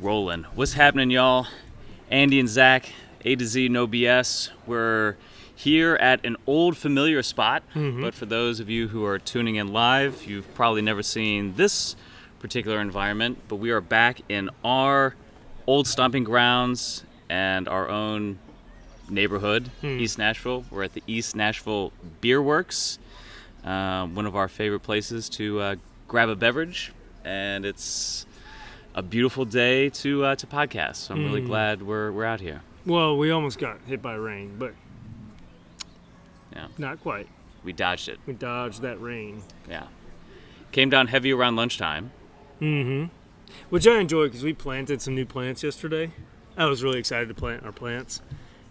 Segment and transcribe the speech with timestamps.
[0.00, 0.44] rolling.
[0.54, 1.46] What's happening, y'all?
[2.10, 2.90] Andy and Zach,
[3.24, 4.50] A to Z, no BS.
[4.66, 5.16] We're
[5.54, 9.68] here at an old familiar spot, but for those of you who are tuning in
[9.68, 11.96] live, you've probably never seen this
[12.40, 13.38] particular environment.
[13.48, 15.14] But we are back in our
[15.66, 18.38] old stomping grounds and our own
[19.08, 20.64] neighborhood, East Nashville.
[20.70, 22.98] We're at the East Nashville Beer Works,
[23.64, 25.76] uh, one of our favorite places to uh,
[26.08, 26.92] grab a beverage,
[27.24, 28.26] and it's
[28.94, 30.96] a beautiful day to uh, to podcast.
[30.96, 32.62] So I'm really glad we're we're out here.
[32.86, 34.74] Well, we almost got hit by rain, but
[36.52, 37.26] Yeah, not quite.
[37.64, 38.18] we dodged it.
[38.26, 39.42] We dodged that rain.
[39.68, 39.86] Yeah,
[40.72, 42.10] came down heavy around lunchtime.
[42.60, 43.06] Mm-hmm.
[43.70, 46.12] Which I enjoy because we planted some new plants yesterday.
[46.56, 48.20] I was really excited to plant our plants,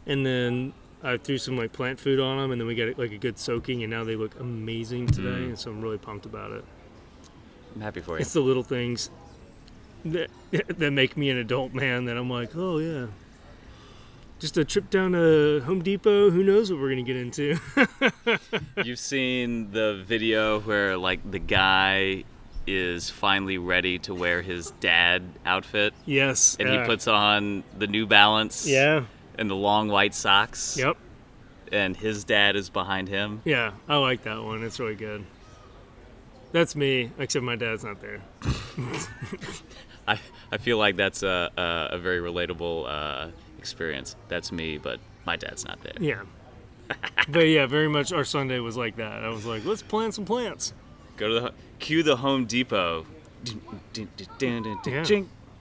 [0.06, 3.12] and then I threw some like plant food on them, and then we got like
[3.12, 6.52] a good soaking, and now they look amazing today, and so I'm really pumped about
[6.52, 6.64] it.
[7.76, 8.22] I'm happy for you.
[8.22, 9.10] It's the little things
[10.06, 10.30] that
[10.68, 13.08] that make me an adult man that I'm like, oh yeah.
[14.40, 16.30] Just a trip down to Home Depot.
[16.30, 17.58] Who knows what we're gonna get into?
[18.84, 22.26] You've seen the video where like the guy
[22.68, 26.56] is finally ready to wear his dad outfit, yes.
[26.60, 26.82] and yeah.
[26.82, 29.06] he puts on the New Balance Yeah.
[29.38, 30.78] and the long white socks.
[30.78, 30.98] Yep.
[31.72, 33.42] And his dad is behind him.
[33.46, 33.72] Yeah.
[33.88, 34.64] I like that one.
[34.64, 35.26] It's really good.
[36.52, 38.22] That's me, except my dad's not there.
[40.08, 40.20] I,
[40.52, 44.16] I feel like that's a, a, a very relatable uh, experience.
[44.28, 45.94] That's me, but my dad's not there.
[46.00, 46.24] Yeah.
[47.30, 49.24] but yeah, very much our Sunday was like that.
[49.24, 50.74] I was like, let's plant some plants.
[51.18, 53.06] Go to the cue the Home Depot.
[54.86, 55.04] Yeah.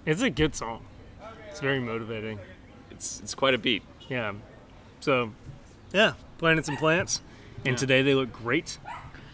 [0.06, 0.84] It's a good song.
[1.50, 2.38] It's very motivating.
[2.90, 3.82] It's it's quite a beat.
[4.08, 4.32] Yeah.
[5.00, 5.32] So,
[5.92, 7.20] yeah, planted some plants,
[7.64, 7.76] and Yeah.
[7.76, 8.78] today they look great.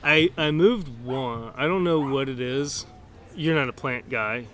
[0.03, 1.53] I I moved one.
[1.57, 2.87] I don't know what it is.
[3.35, 4.47] You're not a plant guy,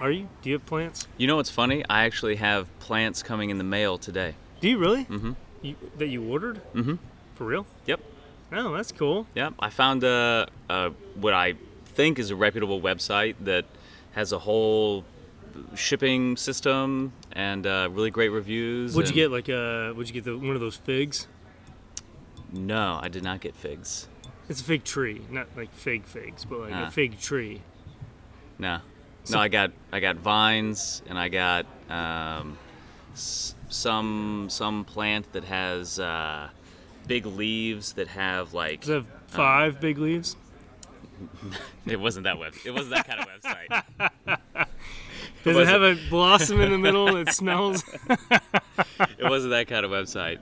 [0.00, 0.28] are you?
[0.42, 1.06] Do you have plants?
[1.16, 1.84] You know what's funny?
[1.88, 4.34] I actually have plants coming in the mail today.
[4.60, 5.04] Do you really?
[5.04, 5.36] Mm Mhm.
[5.62, 6.62] You, that you ordered?
[6.74, 6.94] Mm-hmm.
[7.34, 7.66] For real?
[7.86, 8.00] Yep.
[8.52, 9.26] Oh, that's cool.
[9.34, 9.54] Yep.
[9.58, 13.66] I found a, a what I think is a reputable website that
[14.12, 15.04] has a whole
[15.74, 18.94] shipping system and uh, really great reviews.
[18.96, 19.92] Would you get like a?
[19.96, 21.26] Would you get the, one of those figs?
[22.52, 24.08] No, I did not get figs.
[24.48, 26.86] It's a fig tree, not like fig figs, but like Ah.
[26.88, 27.62] a fig tree.
[28.58, 28.80] No.
[29.30, 32.58] So- No, I got I got vines and I got um,
[33.14, 36.48] s- some some plant that has uh,
[37.06, 40.36] big leaves that have like Does it have five big leaves?
[41.86, 44.66] it wasn't that web it wasn't that kind of website.
[45.44, 47.82] Does it have a blossom in the middle that smells?
[49.18, 50.38] It wasn't that kind of website.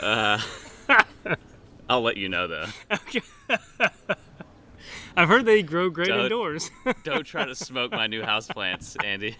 [0.00, 0.38] Uh,
[1.88, 2.66] I'll let you know though.
[5.16, 6.70] I've heard they grow great Don't- indoors.
[7.04, 9.36] Don't try to smoke my new houseplants, Andy.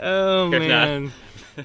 [0.00, 1.12] oh You're man,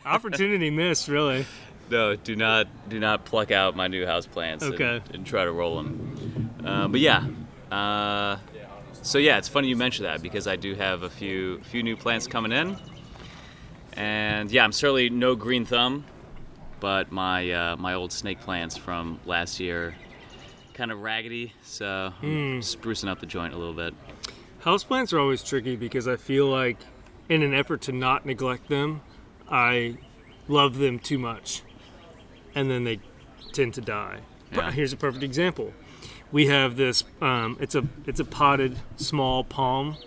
[0.06, 1.46] opportunity missed, really.
[1.90, 5.02] No, do not do not pluck out my new houseplants Okay.
[5.06, 6.50] and, and try to roll them.
[6.66, 7.28] Uh, but yeah,
[7.72, 8.38] uh,
[9.02, 11.98] so yeah, it's funny you mention that because I do have a few few new
[11.98, 12.78] plants coming in,
[13.94, 16.06] and yeah, I'm certainly no green thumb,
[16.80, 19.94] but my uh, my old snake plants from last year
[20.82, 23.94] kind of raggedy, so I'm sprucing up the joint a little bit.
[24.64, 26.80] Houseplants are always tricky because I feel like,
[27.30, 29.02] in an effort to not neglect them,
[29.48, 30.00] I
[30.48, 31.62] love them too much,
[32.56, 33.00] and then they
[33.54, 34.22] tend to die.
[34.52, 34.72] Yeah.
[34.72, 35.72] Here's a perfect example.
[36.32, 37.04] We have this.
[37.22, 39.98] Um, it's a it's a potted small palm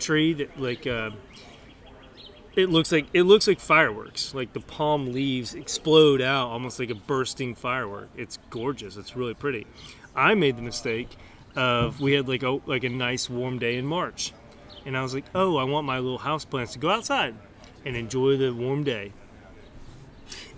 [0.00, 0.88] tree that like.
[0.88, 1.10] Uh,
[2.56, 4.34] it looks like it looks like fireworks.
[4.34, 8.10] Like the palm leaves explode out almost like a bursting firework.
[8.16, 8.96] It's gorgeous.
[8.96, 9.66] It's really pretty.
[10.14, 11.16] I made the mistake
[11.56, 14.32] of we had like a like a nice warm day in March,
[14.84, 17.34] and I was like, oh, I want my little house plants to go outside
[17.84, 19.12] and enjoy the warm day.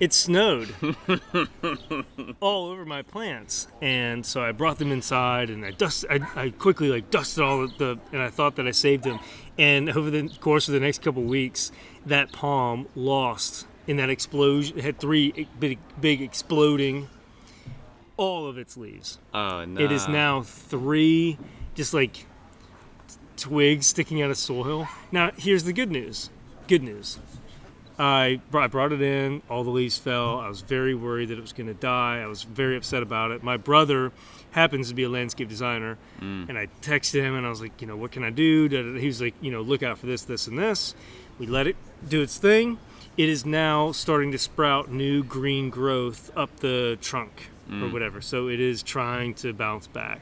[0.00, 0.74] It snowed
[2.40, 6.04] all over my plants, and so I brought them inside, and I dust.
[6.10, 9.20] I, I quickly like dusted all of the, and I thought that I saved them.
[9.58, 11.70] And over the course of the next couple weeks,
[12.04, 14.78] that palm lost in that explosion.
[14.78, 17.08] It had three big, big exploding,
[18.16, 19.18] all of its leaves.
[19.34, 19.80] Oh no!
[19.80, 21.38] It is now three,
[21.74, 22.24] just like t-
[23.36, 24.88] twigs sticking out of soil.
[25.10, 26.30] Now, here's the good news.
[26.68, 27.18] Good news.
[27.98, 29.42] I brought, I brought it in.
[29.50, 30.38] All the leaves fell.
[30.38, 32.20] I was very worried that it was going to die.
[32.20, 33.42] I was very upset about it.
[33.42, 34.12] My brother
[34.52, 36.48] happens to be a landscape designer, mm.
[36.48, 38.68] and I texted him and I was like, you know, what can I do?
[38.98, 40.94] He was like, you know, look out for this, this, and this.
[41.38, 41.76] We let it
[42.06, 42.78] do its thing.
[43.16, 48.20] It is now starting to sprout new green growth up the trunk or whatever.
[48.20, 50.20] So it is trying to bounce back.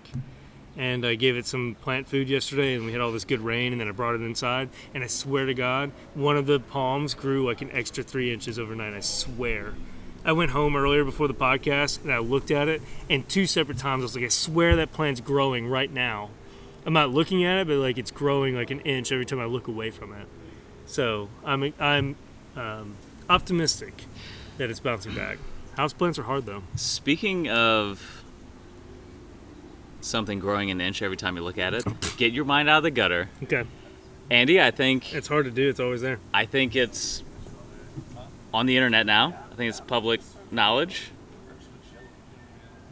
[0.77, 3.73] and I gave it some plant food yesterday, and we had all this good rain,
[3.73, 7.13] and then I brought it inside, and I swear to God, one of the palms
[7.15, 8.95] grew like an extra three inches overnight.
[8.95, 9.75] I swear.
[10.25, 13.79] I went home earlier before the podcast, and I looked at it, and two separate
[13.79, 16.31] times I was like, I swear that plant's growing right now.
[16.87, 19.47] I'm not looking at it, but like it's growing like an inch every time I
[19.47, 20.29] look away from it.
[20.87, 22.17] So I'm I'm
[22.57, 22.95] um,
[23.29, 24.05] optimistic
[24.57, 25.39] that it's bouncing back.
[25.77, 26.63] Houseplants are hard though.
[26.77, 28.25] Speaking of
[30.01, 31.97] something growing an inch every time you look at it, oh.
[32.17, 33.29] get your mind out of the gutter.
[33.43, 33.65] Okay,
[34.31, 35.69] Andy, I think it's hard to do.
[35.69, 36.19] It's always there.
[36.33, 37.23] I think it's
[38.53, 39.37] on the internet now.
[39.51, 40.21] I think it's public
[40.51, 41.11] knowledge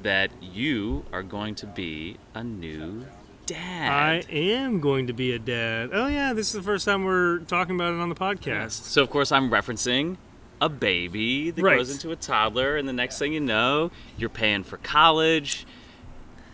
[0.03, 3.05] that you are going to be a new
[3.47, 3.91] dad.
[3.91, 5.91] I am going to be a dad.
[5.93, 8.83] Oh yeah, this is the first time we're talking about it on the podcast.
[8.85, 10.17] So of course I'm referencing
[10.60, 11.75] a baby that Right.
[11.76, 15.66] grows into a toddler, and the next thing you know, you're paying for college.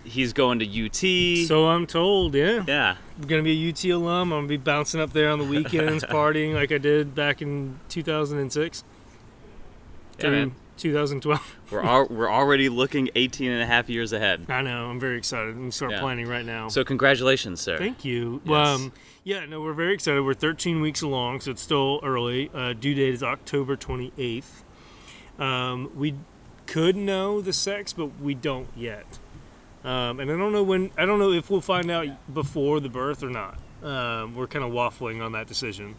[0.06, 1.46] He's going to UT.
[1.46, 2.62] So I'm told, yeah.
[2.68, 4.32] yeah, I'm gonna be a UT alum.
[4.32, 7.80] I'm gonna be bouncing up there on the weekends, partying like I did back in
[7.88, 8.84] 2006
[10.20, 10.54] yeah, man.
[10.76, 11.56] 2012.
[11.70, 14.44] We're al- we're already looking 18 and a half years ahead.
[14.48, 14.90] I know.
[14.90, 15.54] I'm very excited.
[15.56, 16.00] I'm start Yeah.
[16.00, 16.68] planning right now.
[16.68, 17.78] So congratulations, sir.
[17.78, 18.42] Thank you.
[18.44, 18.68] Yes.
[18.68, 18.92] Um,
[19.24, 20.22] yeah, no, we're very excited.
[20.22, 22.50] We're 13 weeks along, so it's still early.
[22.52, 24.62] Uh, due date is October 28th.
[25.38, 26.14] Um, we
[26.66, 29.18] could know the sex, but we don't yet.
[29.82, 30.90] Um, and I don't know when.
[30.96, 33.58] I don't know if we'll find out before the birth or not.
[33.82, 35.94] Um, we're kind of waffling on that decision.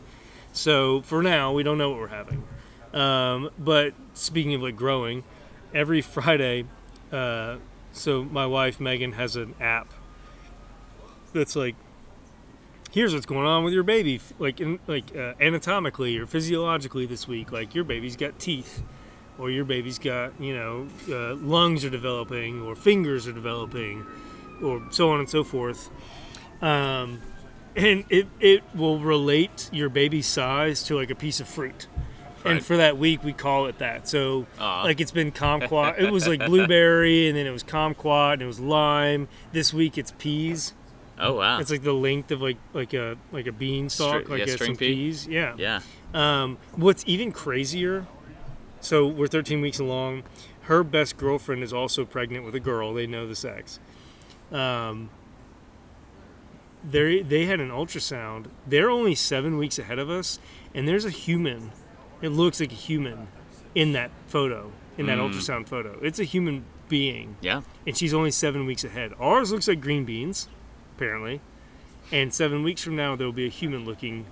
[0.54, 2.44] So for now, we don't know what we're having.
[2.94, 5.24] Um, but speaking of like growing,
[5.74, 6.66] every Friday,
[7.12, 7.58] uh,
[7.92, 9.92] so my wife Megan has an app
[11.34, 11.76] that's like
[12.96, 14.22] here's what's going on with your baby.
[14.40, 18.82] Like in, like uh, anatomically or physiologically this week like your baby's got teeth
[19.38, 24.06] or your baby's got you know uh, lungs are developing or fingers are developing
[24.64, 25.92] or so on and so forth.
[26.62, 27.22] Um,
[27.76, 31.88] and it, it will relate your baby's size to like a piece of fruit.
[32.46, 34.08] And for that week we call it that.
[34.08, 36.00] So like it's been kumquat.
[36.00, 39.28] It was like blueberry and then it was kumquat and it was lime.
[39.52, 40.74] This week it's peas
[41.18, 41.60] Oh wow.
[41.60, 44.54] it's like the length of like like a like a bean stalk, Stri- like yeah,
[44.56, 44.94] string some pea?
[44.96, 45.28] peas.
[45.28, 45.54] Yeah.
[45.58, 45.80] yeah.
[46.14, 48.06] Um, what's even crazier?
[48.82, 50.24] So we're 13 weeks along.
[50.64, 52.94] Her best girlfriend is also pregnant with a girl.
[52.94, 53.80] They know the sex.
[54.52, 55.10] Um,
[56.88, 58.48] they they had an ultrasound.
[58.68, 60.40] They're only seven weeks ahead of us,
[60.74, 61.72] and there's a human.
[62.22, 63.28] It looks like a human
[63.74, 65.32] in that photo, in that Mm.
[65.34, 66.00] ultrasound photo.
[66.02, 67.62] It's a human being Yeah.
[67.88, 69.12] and she's only seven weeks ahead.
[69.20, 70.48] Ours looks like green beans,
[70.96, 71.42] apparently,
[72.12, 74.26] and seven weeks from now there will be a human-looking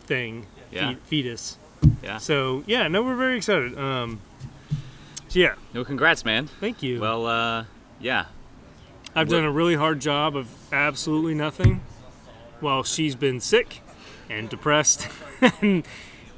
[0.00, 0.94] thing, Yeah.
[0.94, 1.58] fe- fetus.
[2.02, 2.18] Yeah.
[2.18, 3.78] So yeah, no, we're very excited.
[3.78, 4.20] Um,
[5.28, 6.46] so yeah, No, congrats, man.
[6.60, 7.00] thank you.
[7.00, 7.64] Well, uh,
[8.00, 8.26] yeah.
[9.14, 11.80] I've done a really hard job of absolutely nothing,
[12.60, 13.80] while she's been sick
[14.30, 15.08] and depressed
[15.62, 15.86] and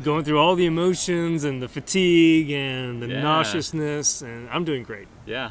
[0.02, 3.22] going through all the emotions and the fatigue and the Yeah.
[3.22, 5.08] nauseousness, and I'm doing great.
[5.26, 5.50] Yeah.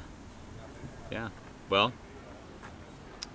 [1.12, 1.30] Yeah.
[1.70, 1.92] Well,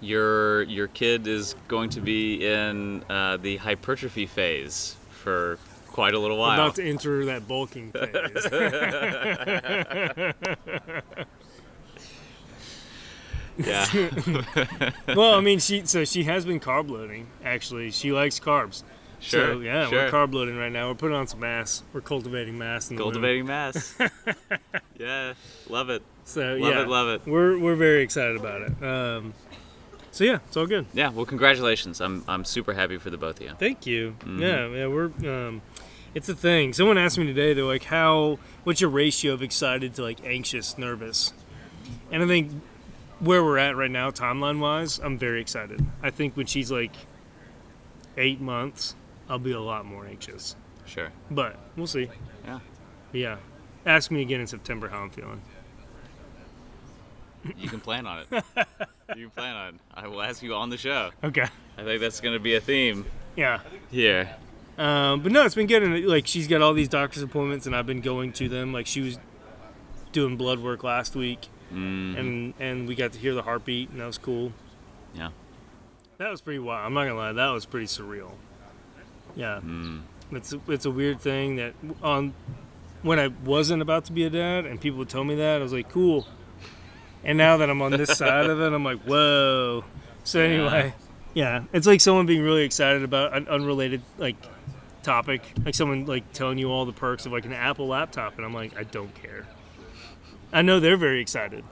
[0.00, 6.18] your your kid is going to be in uh, the hypertrophy phase for quite a
[6.18, 6.54] little while.
[6.54, 8.46] about to enter that bulking phase.
[13.66, 13.86] yeah.
[15.14, 17.28] well, I mean, she so she has been carb loading.
[17.44, 18.82] Actually, she likes carbs.
[19.20, 19.54] Sure.
[19.54, 20.04] So yeah, sure.
[20.04, 20.88] we're carb loading right now.
[20.88, 21.82] We're putting on some mass.
[21.92, 22.88] We're cultivating mass.
[22.88, 23.96] Cultivating mass.
[24.98, 25.34] yeah.
[25.68, 26.02] Love it.
[26.24, 26.88] So Love yeah, it.
[26.88, 27.26] Love it.
[27.26, 28.82] we're we're very excited about it.
[28.82, 29.34] Um,
[30.14, 30.86] so yeah, it's all good.
[30.94, 31.10] Yeah.
[31.10, 32.00] Well, congratulations.
[32.00, 33.52] I'm I'm super happy for the both of you.
[33.58, 34.14] Thank you.
[34.20, 34.38] Mm-hmm.
[34.40, 35.06] Yeah, yeah, we're.
[35.28, 35.60] Um,
[36.14, 36.72] it's a thing.
[36.72, 37.52] Someone asked me today.
[37.52, 38.38] They're like, "How?
[38.62, 41.32] What's your ratio of excited to like anxious, nervous?"
[42.12, 42.52] And I think
[43.18, 45.84] where we're at right now, timeline wise, I'm very excited.
[46.00, 46.94] I think when she's like
[48.16, 48.94] eight months,
[49.28, 50.54] I'll be a lot more anxious.
[50.86, 51.10] Sure.
[51.28, 52.08] But we'll see.
[52.44, 52.60] Yeah.
[53.12, 53.36] Yeah.
[53.84, 55.42] Ask me again in September how I'm feeling.
[57.58, 58.26] You can plan on it.
[59.16, 59.80] you can plan on it.
[59.94, 61.10] I will ask you on the show.
[61.22, 61.46] Okay.
[61.76, 63.04] I think that's going to be a theme
[63.36, 63.60] Yeah.
[63.90, 64.34] here.
[64.78, 65.82] Um, but no, it's been good.
[65.82, 68.72] And like she's got all these doctor's appointments, and I've been going to them.
[68.72, 69.18] Like she was
[70.12, 74.00] doing blood work last week, Mm, and and we got to hear the heartbeat, and
[74.00, 74.52] that was cool.
[75.14, 75.30] yeah.
[76.18, 76.86] That was pretty wild.
[76.86, 78.30] I'm not gonna lie, that was pretty surreal.
[79.34, 82.32] Yeah, Mm, it's a, it's a weird thing that on
[83.02, 85.62] when I wasn't about to be a dad, and people would tell me that, I
[85.62, 86.26] was like, cool.
[87.24, 89.84] And now that I'm on this side of it, I'm like, whoa.
[90.24, 90.94] So anyway,
[91.34, 94.36] yeah, it's like someone being really excited about an unrelated like
[95.02, 98.44] topic, like someone like telling you all the perks of like an Apple laptop, and
[98.44, 99.46] I'm like, I don't care.
[100.52, 101.64] I know they're very excited.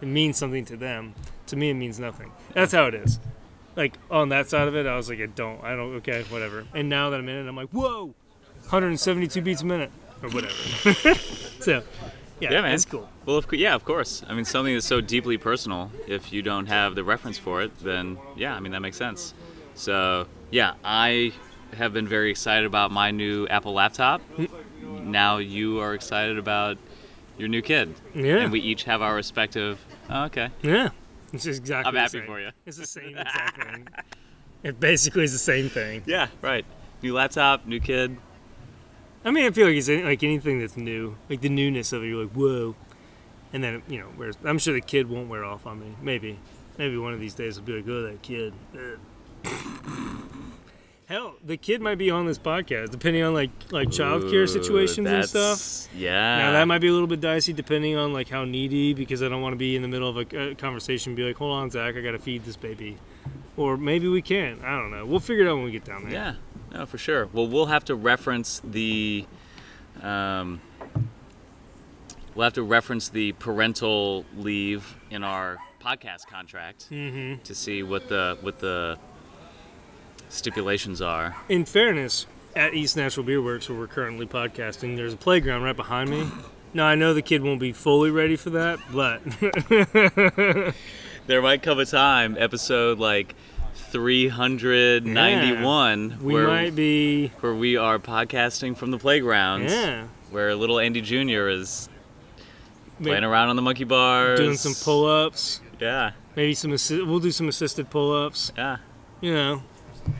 [0.00, 1.14] it means something to them.
[1.46, 2.32] To me, it means nothing.
[2.52, 3.18] That's how it is.
[3.76, 6.64] Like on that side of it, I was like, I don't, I don't, okay, whatever.
[6.74, 8.14] And now that I'm in it, I'm like, whoa,
[8.62, 9.90] 172 beats a minute
[10.22, 11.14] or whatever.
[11.60, 11.82] so,
[12.40, 12.74] yeah, Yeah, man.
[12.74, 13.08] it's cool.
[13.24, 14.22] Well, of, yeah, of course.
[14.28, 15.90] I mean, something that's so deeply personal.
[16.06, 19.34] If you don't have the reference for it, then yeah, I mean that makes sense.
[19.74, 21.32] So yeah, I
[21.76, 24.20] have been very excited about my new Apple laptop.
[24.82, 26.78] Now you are excited about
[27.38, 27.94] your new kid.
[28.14, 28.36] Yeah.
[28.38, 29.84] And we each have our respective.
[30.08, 30.50] Oh, okay.
[30.62, 30.90] Yeah,
[31.32, 31.88] it's just exactly.
[31.88, 32.26] I'm the happy same.
[32.26, 32.50] for you.
[32.64, 33.88] It's the same exact thing.
[34.62, 36.02] It basically is the same thing.
[36.06, 36.28] Yeah.
[36.42, 36.64] Right.
[37.02, 38.16] New laptop, new kid.
[39.26, 42.06] I mean, I feel like it's like anything that's new, like the newness of it.
[42.06, 42.76] You're like, whoa,
[43.52, 45.96] and then you know, whereas I'm sure the kid won't wear off on me.
[46.00, 46.38] Maybe,
[46.78, 48.54] maybe one of these days I'll be like, oh, that kid.
[51.06, 55.24] Hell, the kid might be on this podcast, depending on like like childcare situations and
[55.24, 55.92] stuff.
[55.92, 56.38] Yeah.
[56.38, 59.28] Now that might be a little bit dicey, depending on like how needy, because I
[59.28, 61.52] don't want to be in the middle of a, a conversation, and be like, hold
[61.52, 62.96] on, Zach, I gotta feed this baby,
[63.56, 64.60] or maybe we can.
[64.64, 65.04] I don't know.
[65.06, 66.12] We'll figure it out when we get down there.
[66.12, 66.34] Yeah,
[66.72, 67.28] no, for sure.
[67.32, 69.24] Well, we'll have to reference the,
[70.02, 70.60] um,
[72.34, 77.42] we'll have to reference the parental leave in our podcast contract Mm-hmm.
[77.44, 78.98] to see what the what the
[80.28, 81.36] stipulations are.
[81.48, 85.76] In fairness, at East Nashville Beer Works, where we're currently podcasting, there's a playground right
[85.76, 86.26] behind me.
[86.74, 89.22] Now I know the kid won't be fully ready for that, but
[91.26, 93.34] There might come a time, episode like
[93.74, 97.28] 391, we where might be.
[97.40, 101.48] where we are podcasting from the playgrounds, Yeah, where little Andy Jr.
[101.48, 101.88] is
[103.00, 105.60] maybe playing around on the monkey bars, doing some pull-ups.
[105.80, 106.70] Yeah, Maybe some.
[106.72, 108.52] Assi- we'll do some assisted pull-ups.
[108.56, 108.76] yeah.
[109.20, 109.62] You know,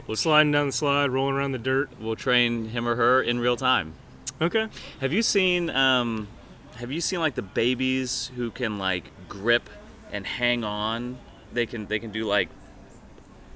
[0.09, 1.91] We'll sliding down the slide, rolling around the dirt.
[2.01, 3.93] we'll train him or her in real time.
[4.43, 4.67] Okay.
[5.01, 6.27] Have you seen um,
[6.77, 9.71] have you seen like the babies who can like grip
[10.13, 11.19] and hang on?
[11.53, 12.49] They can they can do like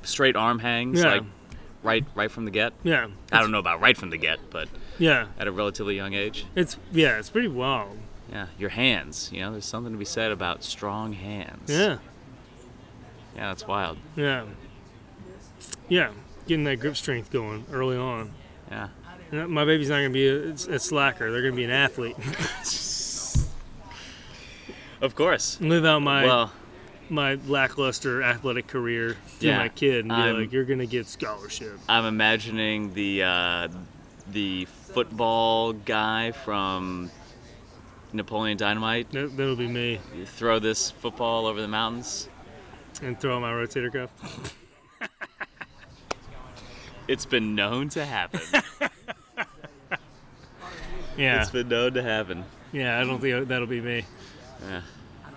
[0.03, 1.13] straight arm hangs Yeah.
[1.13, 1.23] like
[1.83, 2.73] right right from the get.
[2.83, 3.09] Yeah.
[3.33, 5.27] I don't know about right from the get, but Yeah.
[5.39, 6.47] at a relatively young age.
[6.55, 7.19] It's yeah.
[7.19, 7.99] It's pretty wild.
[8.31, 11.69] Yeah, your hands, you know, there's something to be said about strong hands.
[11.69, 11.99] Yeah.
[13.35, 13.99] Yeah, that's wild.
[14.15, 14.45] Yeah.
[15.89, 16.11] Yeah.
[16.47, 18.33] Getting that grip strength going early on.
[18.71, 18.89] Yeah.
[19.33, 21.31] My baby's not going to be a, a slacker.
[21.33, 22.17] They're going to be an athlete.
[25.01, 25.61] Of course.
[25.61, 26.53] Live out my Well,
[27.09, 30.87] my lackluster athletic career through Yeah, my kid and be I'm- like, "You're going to
[30.87, 33.69] get scholarship." I'm imagining the uh,
[34.31, 37.11] the football guy from
[38.13, 39.11] Napoleon Dynamite.
[39.13, 39.99] That, that'll be me.
[40.17, 42.29] You throw this football over the mountains.
[43.03, 44.55] And throw my rotator cuff.
[47.09, 48.41] It's been known to happen.
[51.17, 51.43] Yeah.
[51.43, 52.45] It's been known to happen.
[52.73, 52.99] Yeah.
[52.99, 54.05] I don't think that'll be me.
[54.69, 54.83] Yeah.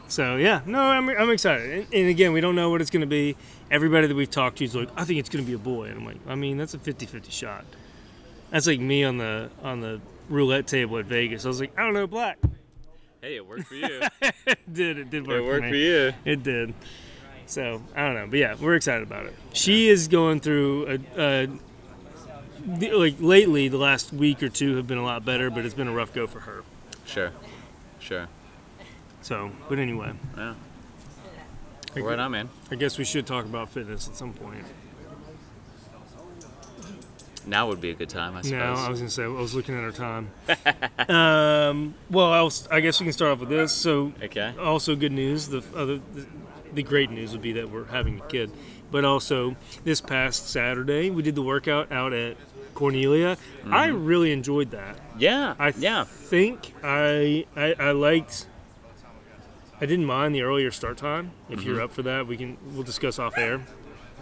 [0.08, 1.72] So yeah, no, I'm, I'm excited.
[1.72, 3.36] And, and again, we don't know what it's going to be.
[3.72, 5.86] Everybody that we've talked to is like, I think it's going to be a boy.
[5.86, 7.66] And I'm like, I mean, that's a 50-50 shot.
[8.52, 10.00] That's like me on the on the
[10.30, 11.46] roulette table at Vegas.
[11.46, 12.38] I was like, I don't know, black.
[13.22, 14.02] Hey, it worked for you.
[14.22, 15.00] it did.
[15.00, 15.42] It did work.
[15.42, 16.14] it worked for for you.
[16.26, 16.74] It did.
[17.48, 19.34] So I don't know, but yeah, we're excited about it.
[19.54, 21.48] She is going through a,
[22.78, 23.70] a like lately.
[23.70, 26.14] The last week or two have been a lot better, but it's been a rough
[26.14, 26.64] go for her.
[27.06, 27.32] Sure.
[28.00, 28.28] Sure.
[29.24, 30.54] So, but anyway, Yeah.
[31.96, 32.50] I, Right on, man.
[32.72, 34.66] I guess we should talk about fitness at some point.
[37.46, 38.78] Now would be a good time, I suppose.
[38.78, 40.30] No, I was gonna say I was looking at our time.
[41.10, 43.72] um, well, I, was, I guess we can start off with this.
[43.74, 44.54] So, Okay.
[44.60, 45.48] also good news.
[45.50, 46.26] The other, the,
[46.74, 48.50] the great news would be that we're having a kid,
[48.92, 52.38] but also this past Saturday we did the workout out at
[52.76, 53.38] Cornelia.
[53.70, 54.98] I really enjoyed that.
[55.18, 55.56] Yeah.
[55.60, 56.06] I yeah.
[56.06, 58.48] think I, I I liked.
[59.84, 61.32] I didn't mind the earlier start time.
[61.50, 63.60] If you're up for that, we can we'll discuss off air.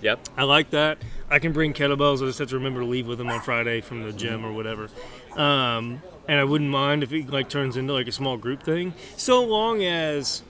[0.01, 0.29] Yep.
[0.35, 0.97] I like that.
[1.29, 2.23] I can bring kettlebells.
[2.23, 4.51] I just have to remember to leave with them on Friday from the gym or
[4.53, 4.89] whatever.
[5.35, 8.95] Um, and I wouldn't mind if it like turns into like a small group thing,
[9.17, 10.41] so long as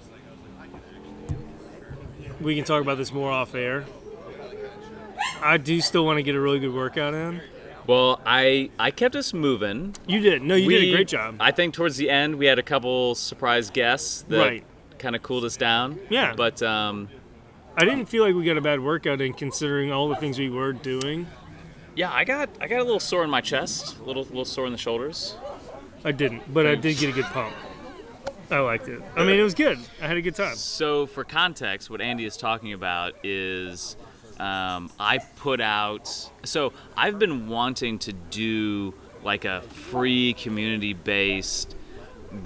[2.39, 3.83] we can talk about this more off air.
[5.41, 7.41] I do still want to get a really good workout in.
[7.85, 9.93] Well, I I kept us moving.
[10.07, 10.41] You did.
[10.41, 11.35] No, you did a great job.
[11.41, 14.63] I think towards the end we had a couple surprise guests that Right.
[15.01, 15.99] Kind of cooled us down.
[16.09, 16.33] Yeah.
[16.35, 17.09] But um,
[17.75, 20.49] I didn't feel like we got a bad workout in considering all the things we
[20.49, 21.27] were doing.
[21.95, 24.65] yeah, I got I got a little sore in my chest, a little little sore
[24.65, 25.35] in the shoulders.
[26.05, 27.53] I didn't, but I did get a good pump.
[28.49, 29.01] I liked it.
[29.15, 29.79] I mean, it was good.
[30.01, 30.55] I had a good time.
[30.55, 33.95] So for context, what Andy is talking about is
[34.39, 36.07] um, I put out.
[36.43, 38.93] So I've been wanting to do
[39.23, 41.75] like a free community-based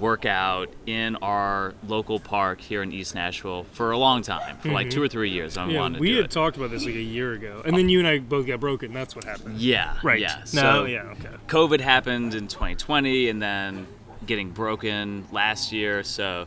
[0.00, 4.90] workout in our local park here in East Nashville for a long time, for like
[4.90, 5.56] two or three years.
[5.56, 5.94] I Mm-hmm.
[5.94, 6.30] Yeah, we had it.
[6.30, 8.92] talked about this like a year ago, and then you and I both got broken.
[8.92, 9.58] That's what happened.
[9.58, 10.20] yeah, Right.
[10.20, 10.44] Yeah.
[10.54, 10.84] No.
[10.84, 11.02] Yeah.
[11.12, 11.28] Okay.
[11.48, 13.86] COVID happened in 2020, and then
[14.26, 16.02] getting broken last year.
[16.02, 16.46] So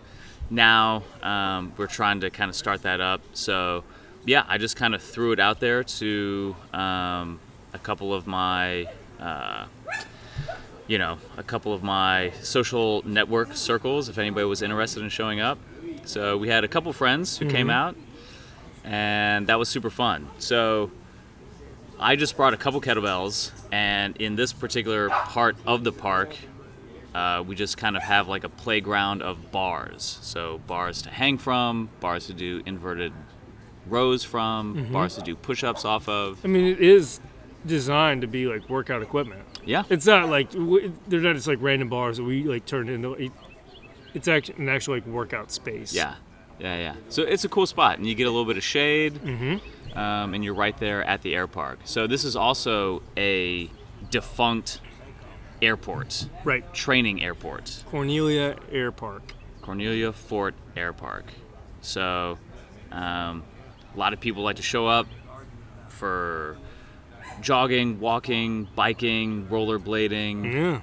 [0.49, 3.21] now um, we're trying to kind of start that up.
[3.33, 3.83] So
[4.25, 7.39] yeah, I just kind of threw it out there to um,
[7.73, 8.85] a couple of my.
[9.19, 9.65] Uh,
[10.89, 15.39] you know, a couple of my social network circles if anybody was interested in showing
[15.39, 15.57] up.
[16.03, 17.95] So we had a couple friends who came out,
[18.83, 20.27] and that was super fun.
[20.39, 20.89] So
[21.99, 26.35] I just brought a couple kettlebells, and in this particular part of the park,
[27.13, 30.17] uh, we just kind of have like a playground of bars.
[30.23, 33.13] So bars to hang from, bars to do inverted
[33.87, 36.39] rows from, bars to do push-ups off of.
[36.43, 37.19] I mean, it is
[37.65, 39.43] designed to be like workout equipment.
[39.65, 42.89] Yeah, It's not like w- they're not just like random bars that we like turned
[42.89, 43.13] into.
[43.13, 43.31] It,
[44.13, 45.93] it's actually an actual like workout space.
[45.93, 46.15] Yeah,
[46.59, 46.95] yeah, yeah.
[47.09, 49.19] So it's a cool spot, and you get a little bit of shade,
[49.95, 51.79] um, and you're right there at the air park.
[51.83, 53.69] So this is also a
[54.09, 54.81] defunct
[55.61, 56.73] airport, Right.
[56.73, 59.33] training airport, Cornelia Air Park.
[59.61, 61.25] Cornelia Fort Air Park.
[61.81, 62.37] So
[62.91, 63.43] um,
[63.93, 65.05] a lot of people like to show up
[65.89, 66.57] for
[67.41, 70.81] jogging, walking, biking, rollerblading Yeah.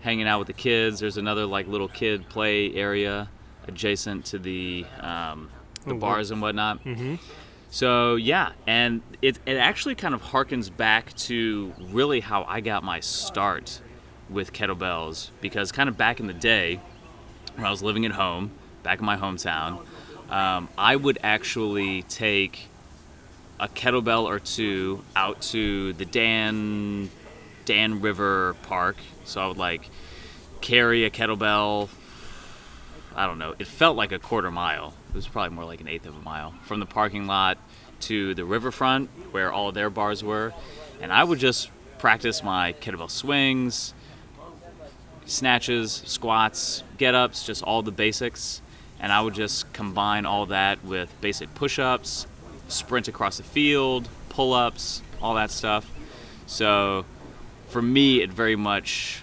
[0.00, 1.00] hanging out with the kids.
[1.00, 3.28] There's another like little kid play area
[3.68, 5.50] adjacent to the um,
[5.84, 6.00] the Oh, wow.
[6.00, 6.84] bars and whatnot.
[6.84, 7.16] Mm-hmm.
[7.70, 12.84] So yeah, and it it actually kind of harkens back to really how I got
[12.84, 13.80] my start
[14.28, 16.80] with kettlebells because kind of back in the day
[17.56, 18.50] when I was living at home,
[18.82, 19.84] back in my hometown,
[20.30, 22.68] um, I would actually take
[23.62, 27.08] a kettlebell or two out to the Dan
[27.64, 28.96] Dan River Park.
[29.24, 29.88] So I would like
[30.60, 31.88] carry a kettlebell.
[33.14, 33.54] I don't know.
[33.60, 34.94] It felt like a quarter mile.
[35.10, 37.56] It was probably more like an eighth of a mile from the parking lot
[38.00, 40.52] to the riverfront where all their bars were,
[41.00, 43.94] and I would just practice my kettlebell swings,
[45.24, 48.60] snatches, squats, get ups, just all the basics.
[48.98, 52.26] And I would just combine all that with basic push ups,
[52.72, 55.90] sprint across the field, pull ups, all that stuff.
[56.46, 57.04] So
[57.68, 59.22] for me, it very much,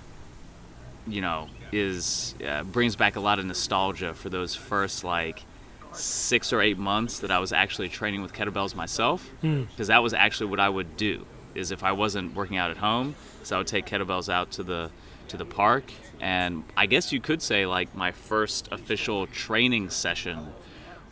[1.07, 5.43] you know, is uh, brings back a lot of nostalgia for those first like
[5.91, 10.13] six or eight months that I was actually training with kettlebells myself, because that was
[10.13, 11.25] actually what I would do.
[11.55, 14.63] Is if I wasn't working out at home, so I would take kettlebells out to
[14.63, 14.91] the
[15.29, 20.53] to the park, and I guess you could say like my first official training session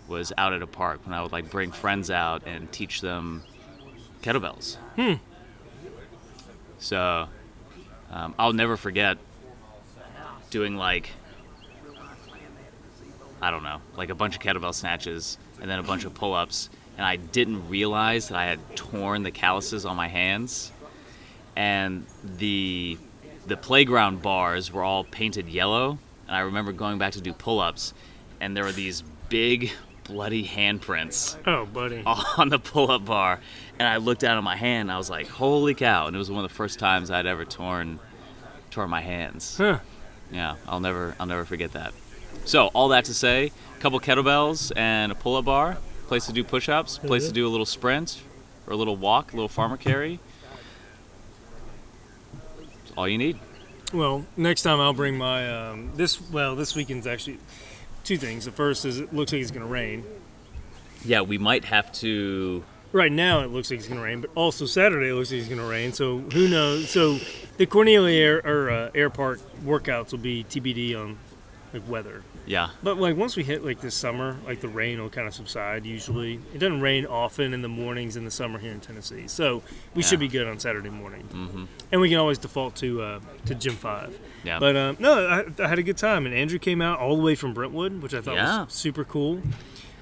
[0.07, 3.43] was out at a park when I would like bring friends out and teach them
[4.21, 4.75] kettlebells.
[4.95, 5.13] Hmm.
[6.79, 7.27] So
[8.11, 9.17] um, I'll never forget
[10.49, 11.11] doing like
[13.41, 16.69] I don't know, like a bunch of kettlebell snatches and then a bunch of pull-ups,
[16.97, 20.71] and I didn't realize that I had torn the calluses on my hands,
[21.55, 22.97] and the
[23.45, 27.93] the playground bars were all painted yellow, and I remember going back to do pull-ups,
[28.41, 29.71] and there were these big
[30.07, 32.01] bloody handprints Oh, buddy.
[32.37, 33.39] on the pull-up bar,
[33.79, 36.19] and I looked down at my hand, and I was like, "Holy cow!" And it
[36.19, 37.99] was one of the first times I'd ever torn
[38.71, 39.57] torn my hands.
[39.57, 39.79] Huh.
[40.31, 41.93] Yeah, I'll never I'll never forget that.
[42.45, 46.43] So all that to say, a couple kettlebells and a pull-up bar, place to do
[46.43, 48.21] push-ups, place to do a little sprint
[48.65, 50.19] or a little walk, a little farmer carry.
[52.95, 53.37] All you need.
[53.93, 56.19] Well, next time I'll bring my um, this.
[56.29, 57.37] Well, this weekend's actually
[58.07, 58.45] two things.
[58.45, 60.05] The first is it looks like it's going to rain.
[61.03, 62.63] Yeah, we might have to.
[62.93, 65.41] Right now, it looks like it's going to rain, but also Saturday it looks like
[65.41, 65.91] it's going to rain.
[65.91, 66.89] So who knows?
[66.89, 67.19] So
[67.57, 71.17] the Cornelia Air or uh, Air Park workouts will be TBD on
[71.73, 72.23] like weather.
[72.47, 75.33] Yeah, But like once we hit like this summer, like the rain will kind of
[75.33, 75.85] subside.
[75.85, 79.61] Usually, it doesn't rain often in the mornings in the summer here in Tennessee, so
[79.93, 81.27] we should be good on Saturday morning.
[81.31, 81.65] Mm-hmm.
[81.91, 84.17] And we can always default to uh, to Gym Five.
[84.45, 84.59] yeah.
[84.59, 87.23] But um, no, I, I had a good time, and Andrew came out all the
[87.23, 88.63] way from Brentwood, which I thought Yeah.
[88.63, 89.41] was super cool.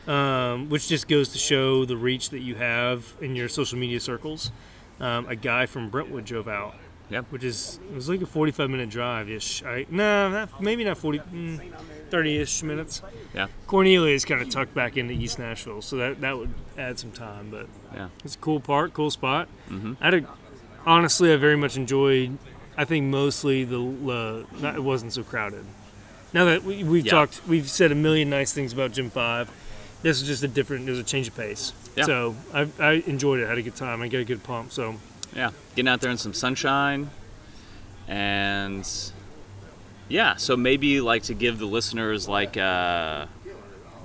[0.08, 4.00] Um, which just goes to show the reach that you have in your social media
[4.00, 4.52] circles.
[5.00, 6.76] Um, a guy from Brentwood drove out,
[7.10, 7.26] Yep.
[7.30, 9.64] which is it was like a 45 minute drive ish.
[9.64, 11.72] I no, not, maybe not 40, mm,
[12.10, 13.02] 30 ish minutes.
[13.34, 13.48] Yeah.
[13.68, 17.12] Cornelia is kind of tucked back into East Nashville, so that that would add some
[17.12, 17.50] time.
[17.52, 18.10] But Yeah.
[18.24, 19.48] it's a cool park, cool spot.
[19.70, 19.94] Mm-hmm.
[20.02, 20.28] I had a,
[20.86, 22.38] honestly, I very much enjoyed.
[22.78, 25.64] I think mostly the uh, not, it wasn't so crowded.
[26.34, 27.12] Now that we, we've Yeah.
[27.12, 29.50] talked, we've said a million nice things about Gym Five.
[30.02, 30.86] This is just a different.
[30.86, 31.72] There's a change of pace.
[31.96, 32.04] Yeah.
[32.06, 33.48] So I, I enjoyed it.
[33.48, 34.02] Had a good time.
[34.02, 34.72] I got a good pump.
[34.72, 34.96] So
[35.36, 37.10] Yeah, getting out there in some sunshine
[38.08, 38.88] and
[40.08, 43.26] Yeah, so maybe like to give the listeners like uh,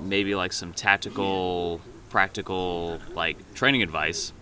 [0.00, 4.32] maybe like some tactical, practical like training advice.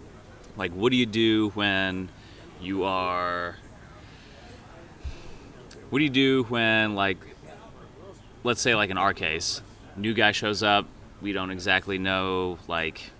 [0.57, 2.11] Like, what do you do when
[2.61, 3.57] you are?
[5.90, 7.18] What do you do when like,
[8.44, 9.61] let's say like in our case,
[9.96, 10.87] new guy shows up,
[11.20, 13.11] we don't exactly know like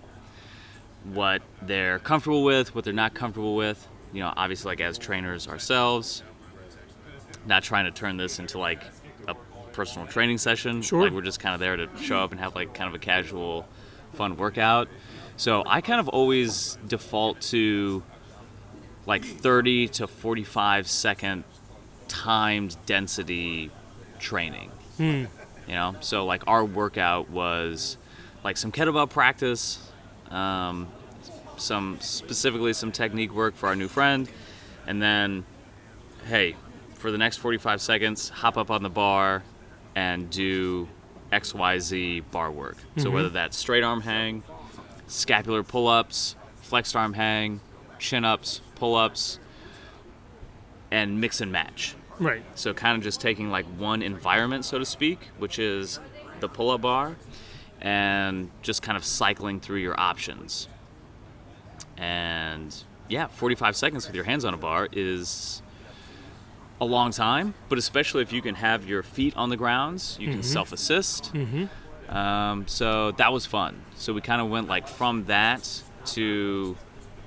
[1.03, 3.87] what they're comfortable with, what they're not comfortable with.
[4.13, 6.23] You know, obviously like as trainers ourselves,
[7.45, 8.83] not trying to turn this into like
[9.27, 9.35] a
[9.71, 10.81] personal training session.
[10.81, 11.03] Sure.
[11.03, 12.99] Like we're just kind of there to show up and have like kind of a
[12.99, 13.67] casual,
[14.13, 14.87] fun workout.
[15.37, 18.03] So I kind of always default to
[19.05, 21.43] like 30 to 45 second
[22.07, 23.71] timed density
[24.19, 24.69] training.
[24.97, 25.25] Hmm.
[25.67, 27.97] You know, so like our workout was
[28.43, 29.88] like some kettlebell practice,
[30.29, 30.87] um,
[31.57, 34.29] some specifically some technique work for our new friend,
[34.87, 35.45] and then,
[36.27, 36.55] hey,
[36.95, 39.43] for the next 45 seconds, hop up on the bar
[39.95, 40.87] and do
[41.31, 42.77] XYZ bar work.
[42.97, 44.43] So whether that's straight arm hang,
[45.07, 47.61] scapular pull ups, flexed arm hang,
[47.99, 49.39] chin ups, pull ups,
[50.91, 51.95] and mix and match.
[52.19, 52.43] Right.
[52.55, 55.99] So kind of just taking like one environment, so to speak, which is
[56.39, 57.15] the pull-up bar,
[57.81, 60.67] and just kind of cycling through your options.
[61.97, 62.75] And
[63.07, 65.61] yeah, 45 seconds with your hands on a bar is
[66.81, 70.27] a long time, but especially if you can have your feet on the grounds, you
[70.27, 70.43] can mm-hmm.
[70.43, 71.33] self-assist.
[71.33, 72.15] Mm-hmm.
[72.15, 73.81] Um, so that was fun.
[73.95, 76.77] So we kind of went like from that to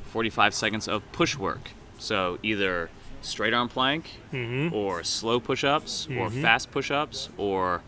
[0.06, 1.70] 45 seconds of push work.
[1.98, 4.74] So either straight arm plank, mm-hmm.
[4.74, 7.82] or slow push-ups, or fast push-ups, or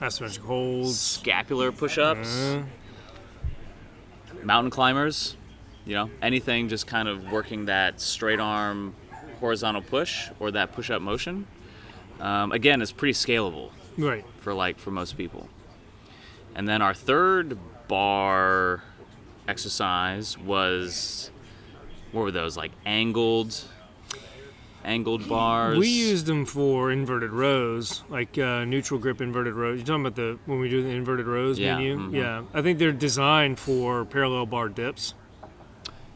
[0.00, 0.98] Asymmetric holds.
[0.98, 2.62] scapular push-ups, Uh,
[4.42, 5.36] mountain climbers.
[5.84, 8.94] You know, anything just kind of working that straight arm
[9.40, 11.46] horizontal push or that push-up motion.
[12.20, 13.70] Um, again, it's pretty scalable.
[13.96, 14.24] right.
[14.40, 15.48] for like for most people.
[16.54, 17.56] And then our third
[17.88, 18.82] bar
[19.48, 21.30] exercise was
[22.12, 23.62] what were those like angled
[24.86, 25.76] angled bars?
[25.78, 29.78] We used them for inverted rows, like uh, neutral grip inverted rows.
[29.78, 31.98] You're talking about the when we do the inverted rows Yeah, menu?
[31.98, 32.14] mhm.
[32.14, 32.42] Yeah.
[32.54, 35.14] I think they're designed for parallel bar dips.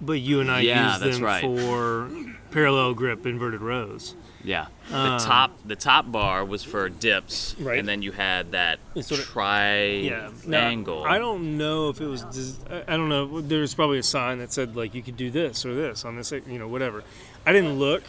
[0.03, 1.43] But you and I Yeah, use them right.
[1.43, 2.09] for
[2.53, 4.15] parallel grip inverted rows.
[4.43, 4.67] yeah.
[4.89, 7.79] The Um, top the top bar was for dips, Right.
[7.79, 10.03] and then you had that sort of- triangle.
[10.07, 10.31] Yeah.
[10.47, 12.25] Now, I don't know if it was.
[12.89, 13.43] I don't know.
[13.43, 16.33] There's probably a sign that said like you could do this or this on this,
[16.33, 17.05] you know, whatever.
[17.47, 18.03] I didn't look.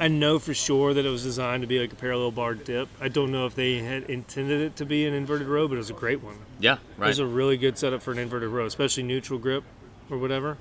[0.00, 2.88] I know for sure that it was designed to be like a parallel bar dip.
[3.00, 5.78] I don't know if they had intended it to be an inverted row, but it
[5.78, 6.36] was a great one.
[6.58, 9.64] Yeah, It was a really good setup for an inverted row, especially neutral grip
[10.10, 10.56] or whatever.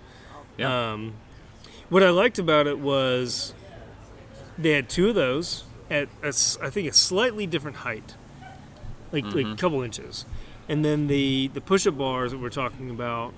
[0.58, 0.91] yeah.
[0.93, 1.13] Um,
[1.89, 3.54] what I liked about it was
[4.58, 6.28] they had two of those at a
[6.62, 8.15] I think a slightly different height,
[9.12, 10.25] like like a couple inches,
[10.67, 13.34] and then the the push-up bars that we're talking about.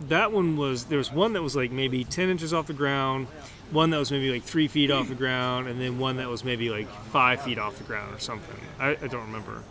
[0.00, 3.28] That one was there was one that was like maybe ten inches off the ground,
[3.70, 6.44] one that was maybe like three feet off the ground, and then one that was
[6.44, 8.56] maybe like five feet off the ground or something.
[8.78, 9.62] I, I don't remember.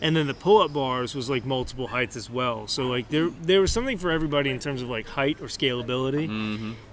[0.00, 2.66] And then the pull-up bars was like multiple heights as well.
[2.66, 6.28] So like there there was something for everybody in terms of like height or scalability.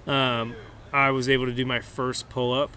[0.06, 0.54] Um,
[0.92, 2.70] I was able to do my first pull-up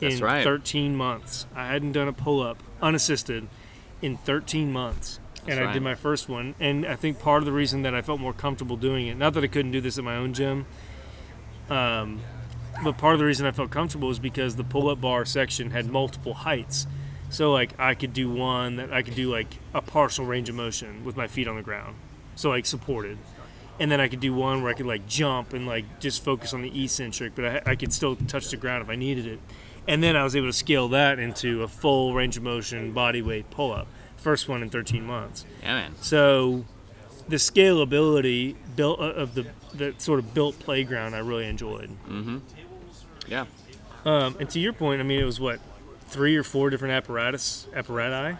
[0.00, 0.44] That's in right.
[0.44, 1.46] 13 months.
[1.54, 3.48] I hadn't done a pull-up unassisted
[4.02, 5.20] in 13 months.
[5.46, 5.72] and I right.
[5.74, 6.54] did my first one.
[6.60, 9.34] And I think part of the reason that I felt more comfortable doing it, not
[9.34, 10.66] that I couldn't do this at my own gym,
[11.68, 12.20] um,
[12.82, 15.86] but part of the reason I felt comfortable is because the pull-up bar section had
[15.86, 16.86] multiple heights.
[17.30, 20.54] So like I could do one that I could do like a partial range of
[20.54, 21.96] motion with my feet on the ground,
[22.36, 23.18] so like supported,
[23.80, 26.54] and then I could do one where I could like jump and like just focus
[26.54, 29.40] on the eccentric, but I, I could still touch the ground if I needed it.
[29.88, 33.20] And then I was able to scale that into a full range of motion body
[33.20, 33.86] weight pull-up.
[34.16, 35.44] First one in 13 months.
[35.62, 35.94] yeah, man.
[36.00, 36.64] So
[37.28, 41.90] the scalability built uh, of the that sort of built playground I really enjoyed.
[43.28, 43.46] Yeah.
[44.04, 45.60] Um, and to your point, I mean, it was what
[46.08, 48.38] three or four different apparatus apparati,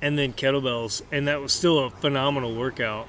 [0.00, 3.06] and then kettlebells, and that was still a phenomenal workout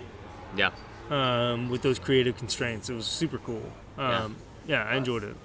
[0.56, 0.72] Yeah.
[1.10, 2.90] um, with those creative constraints.
[2.90, 3.72] It was super cool.
[3.98, 4.36] Um,
[4.68, 4.84] yeah.
[4.84, 5.36] I enjoyed it.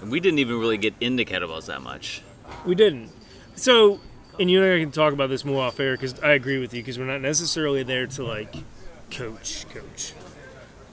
[0.00, 2.22] And we didn't even really get into kettlebells that much.
[2.66, 3.10] We didn't.
[3.54, 4.00] So,
[4.40, 6.74] and you and I can talk about this more off air because I agree with
[6.74, 8.54] you because we're not necessarily there to like
[9.10, 10.12] coach, coach.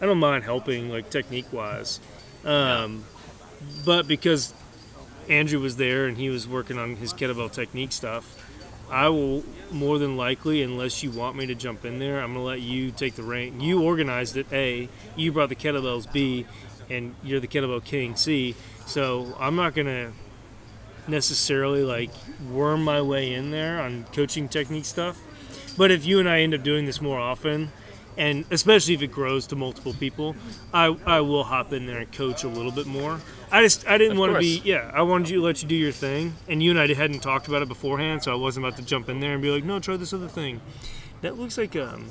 [0.01, 1.99] I don't mind helping like technique wise,
[2.45, 3.03] um,
[3.85, 4.53] but because
[5.27, 8.35] Andrew was there and he was working on his kettlebell technique stuff,
[8.89, 12.45] I will more than likely, unless you want me to jump in there, I'm gonna
[12.45, 13.61] let you take the reign.
[13.61, 14.89] You organized it, A.
[15.15, 16.45] You brought the kettlebells, B.
[16.89, 18.55] And you're the kettlebell king, C.
[18.87, 20.11] So I'm not gonna
[21.07, 22.09] necessarily like
[22.51, 25.19] worm my way in there on coaching technique stuff.
[25.77, 27.71] But if you and I end up doing this more often,
[28.17, 30.35] and especially if it grows to multiple people,
[30.73, 33.19] I, I will hop in there and coach a little bit more.
[33.51, 35.75] I just I didn't want to be yeah I wanted you to let you do
[35.75, 38.77] your thing, and you and I hadn't talked about it beforehand, so I wasn't about
[38.77, 40.61] to jump in there and be like, no, try this other thing.
[41.21, 42.05] That looks like um,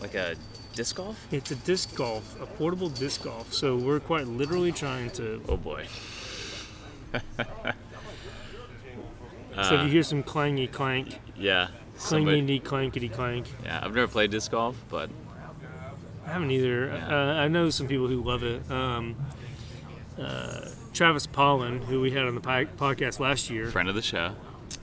[0.00, 0.36] Like a
[0.74, 1.26] disc golf?
[1.30, 3.52] it's a disc golf, a portable disc golf.
[3.52, 5.42] So we're quite literally trying to.
[5.48, 5.86] Oh boy.
[9.62, 11.68] so if you hear some clangy clank, Yeah.
[11.98, 13.46] Clangity clankety clank.
[13.64, 15.10] yeah, I've never played disc golf, but
[16.26, 16.86] I haven't either.
[16.86, 17.08] Yeah.
[17.08, 18.68] Uh, I know some people who love it.
[18.68, 19.14] Um,
[20.20, 24.34] uh, Travis Pollen, who we had on the podcast last year, friend of the show.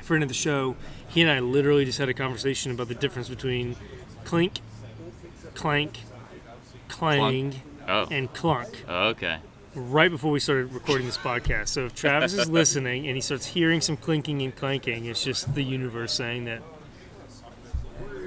[0.02, 0.76] friend of the show,
[1.08, 3.76] he and I literally just had a conversation about the difference between
[4.26, 4.60] clink,
[5.56, 6.00] clank,
[6.88, 8.08] clang, Oh.
[8.12, 9.40] and clunk oh, okay.
[9.74, 11.70] right before we started recording this podcast.
[11.70, 15.54] So if Travis is listening and he starts hearing some clinking and clanking, it's just
[15.56, 16.62] the universe saying that.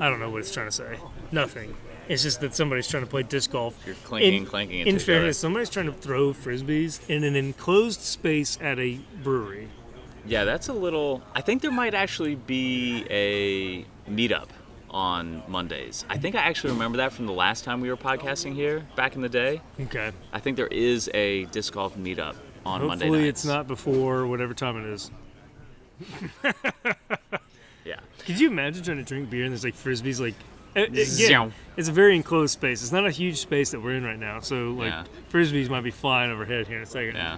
[0.01, 0.99] I don't know what it's trying to say.
[1.31, 1.77] Nothing.
[2.09, 3.79] It's just that somebody's trying to play disc golf.
[3.87, 7.37] You're clanking, In- and clanking In into fairness, somebody's trying to throw frisbees in an
[7.37, 9.69] enclosed space at a brewery.
[10.27, 11.23] Yeah, that's a little.
[11.35, 14.49] I think there might actually be a meetup
[14.91, 16.05] on Mondays.
[16.09, 19.17] I think I actually remember that from the last time we were podcasting here back
[19.17, 19.61] in the day.
[19.81, 20.13] Okay.
[20.33, 24.55] I think there is a disc golf meetup on Monday Hopefully, it's not before whatever
[24.55, 25.11] time it is.
[27.85, 28.01] Yeah.
[28.21, 30.35] Could you imagine trying to drink beer and there's like frisbees like?
[30.77, 32.83] Again, it's a very enclosed space.
[32.83, 34.41] It's not a huge space that we're in right now.
[34.41, 35.05] So like Yeah.
[35.33, 37.15] frisbees might be flying overhead here in a second.
[37.17, 37.37] Yeah.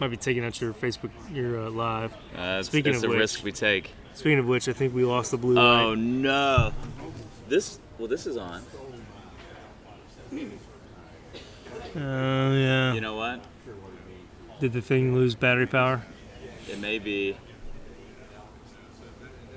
[0.00, 2.12] Might be taking out your Facebook, your uh, live.
[2.36, 3.92] Uh, Speaking of the which- risk we take.
[4.14, 5.98] Speaking of which, I think we lost the blue Oh light.
[5.98, 6.72] no.
[7.48, 8.62] This well, this is on.
[11.96, 12.92] Oh yeah.
[12.94, 13.40] You know what?
[14.60, 16.02] Did the thing lose battery power?
[16.68, 17.36] It may be.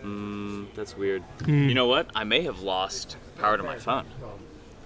[0.04, 1.22] Mm, that's weird.
[1.46, 1.68] Hmm.
[1.70, 2.08] You know what?
[2.16, 4.06] I may have lost power to my phone.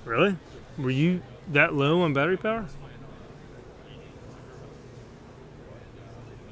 [0.05, 0.35] Really?
[0.77, 2.65] Were you that low on battery power?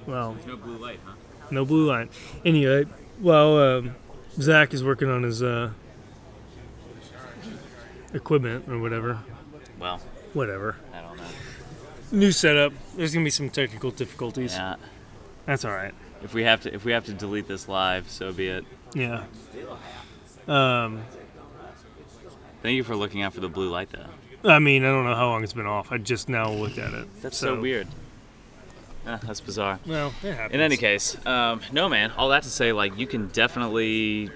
[0.05, 1.13] Well, There's No blue light, huh?
[1.51, 2.09] no blue line.
[2.43, 2.85] Anyway,
[3.19, 3.95] well, um,
[4.33, 5.71] Zach is working on his uh,
[8.13, 9.19] equipment or whatever.
[9.79, 9.99] Well,
[10.33, 10.75] Whatever.
[10.93, 11.23] I don't know.
[12.11, 12.73] New setup.
[12.97, 14.53] There's gonna be some technical difficulties.
[14.53, 14.75] Yeah.
[15.45, 15.93] That's all right.
[16.23, 18.65] If we have to, if we have to delete this live, so be it.
[18.93, 19.23] Yeah.
[20.47, 21.03] Um,
[22.61, 24.49] Thank you for looking out for the blue light, though.
[24.49, 25.91] I mean, I don't know how long it's been off.
[25.91, 27.07] I just now looked at it.
[27.21, 27.87] That's so, weird.
[29.07, 29.79] Ah, that's bizarre.
[29.85, 30.53] Well, it happens.
[30.53, 32.11] In any case, um, no, man.
[32.17, 34.31] All that to say, like, you can definitely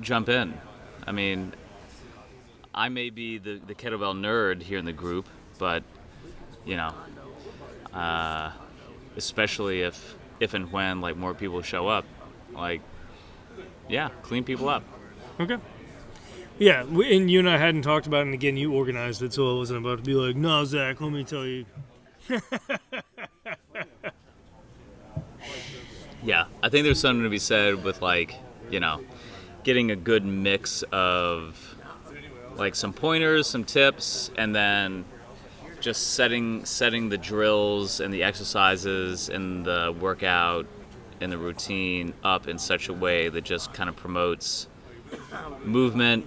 [0.00, 0.58] jump in.
[1.06, 1.54] I mean,
[2.74, 5.26] I may be the, the kettlebell nerd here in the group,
[5.58, 5.82] but
[6.66, 6.92] you know,
[7.94, 8.52] uh,
[9.18, 12.06] especially if if and when like more people show up,
[12.54, 12.80] like,
[13.88, 14.82] yeah, clean people up.
[15.38, 15.58] Okay.
[16.58, 19.32] Yeah, we, and you and I hadn't talked about it, and again, you organized it,
[19.32, 21.66] so I wasn't about to be like, no, Zach, let me tell you.
[26.22, 28.34] Yeah, I think there's something to be said with like,
[28.70, 29.04] you know,
[29.62, 31.76] getting a good mix of
[32.56, 35.04] like some pointers, some tips, and then
[35.88, 40.66] just setting setting the drills and the exercises and the workout
[41.22, 44.68] and the routine up in such a way that just kind of promotes
[45.64, 46.26] movement,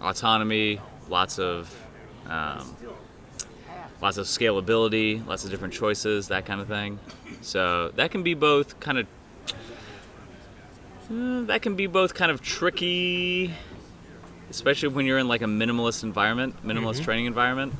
[0.00, 1.76] autonomy, lots of
[2.26, 2.76] um,
[4.00, 7.00] lots of scalability, lots of different choices, that kind of thing.
[7.40, 9.06] So that can be both kind of
[11.10, 13.52] uh, that can be both kind of tricky,
[14.52, 17.72] especially when you're in like a minimalist environment, minimalist training environment.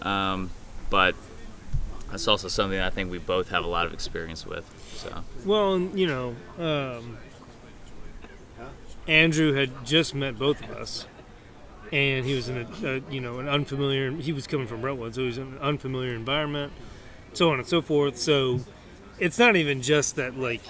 [0.00, 0.50] Um,
[0.88, 1.14] but
[2.10, 4.64] that's also something I think we both have a lot of experience with.
[4.96, 7.18] So Well, you know, um,
[9.06, 11.06] Andrew had just met both of us,
[11.92, 14.10] and he was in a, a you know an unfamiliar.
[14.10, 16.72] He was coming from Brentwood, so he was in an unfamiliar environment,
[17.34, 18.16] so on and so forth.
[18.16, 18.60] So
[19.18, 20.62] it's not even just that like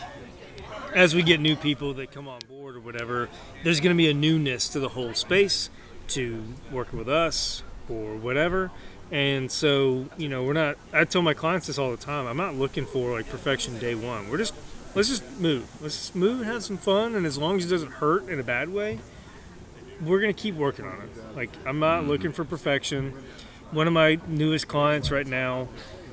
[0.94, 3.28] as we get new people that come on board or whatever,
[3.64, 5.70] there's going to be a newness to the whole space
[6.08, 8.70] to working with us or whatever.
[9.10, 10.76] And so, you know, we're not.
[10.92, 12.26] I tell my clients this all the time.
[12.26, 14.30] I'm not looking for like perfection day one.
[14.30, 14.54] We're just
[14.94, 15.68] let's just move.
[15.82, 17.16] Let's just move and have some fun.
[17.16, 19.00] And as long as it doesn't hurt in a bad way,
[20.00, 21.36] we're gonna keep working on it.
[21.36, 23.12] Like I'm not looking for perfection.
[23.72, 25.68] One of my newest clients right now,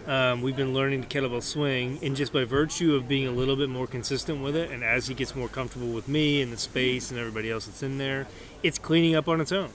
[0.07, 3.55] um, we've been learning the kettlebell swing, and just by virtue of being a little
[3.55, 6.57] bit more consistent with it, and as he gets more comfortable with me and the
[6.57, 8.25] space and everybody else that's in there,
[8.63, 9.69] it's cleaning up on its own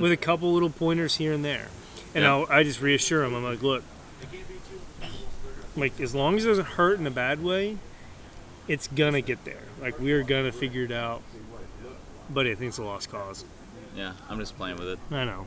[0.00, 1.68] with a couple little pointers here and there.
[2.14, 2.32] And Yeah.
[2.34, 3.34] I'll, I just reassure him.
[3.34, 3.82] I'm like, look,
[5.76, 7.78] Like as long as it doesn't hurt in a bad way,
[8.68, 9.62] it's gonna get there.
[9.80, 11.22] Like we're gonna figure it out.
[12.30, 13.44] But I think it's a lost cause.
[13.96, 14.98] Yeah, I'm just playing with it.
[15.10, 15.46] I know.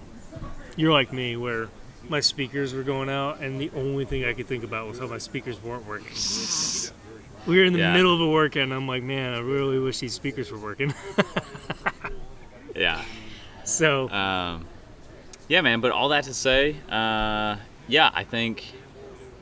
[0.76, 1.70] You're like me, where
[2.10, 5.08] my speakers were going out, and the only thing I could think about was how
[5.08, 6.14] my speakers weren't working.
[7.48, 7.94] We were in the Yeah.
[7.94, 10.94] middle of a workout, and I'm like, man, I really wish these speakers were working.
[12.76, 13.02] Yeah.
[13.64, 14.66] so, Um,
[15.48, 15.80] yeah, man.
[15.80, 17.56] But all that to say, uh,
[17.88, 18.66] yeah, I think,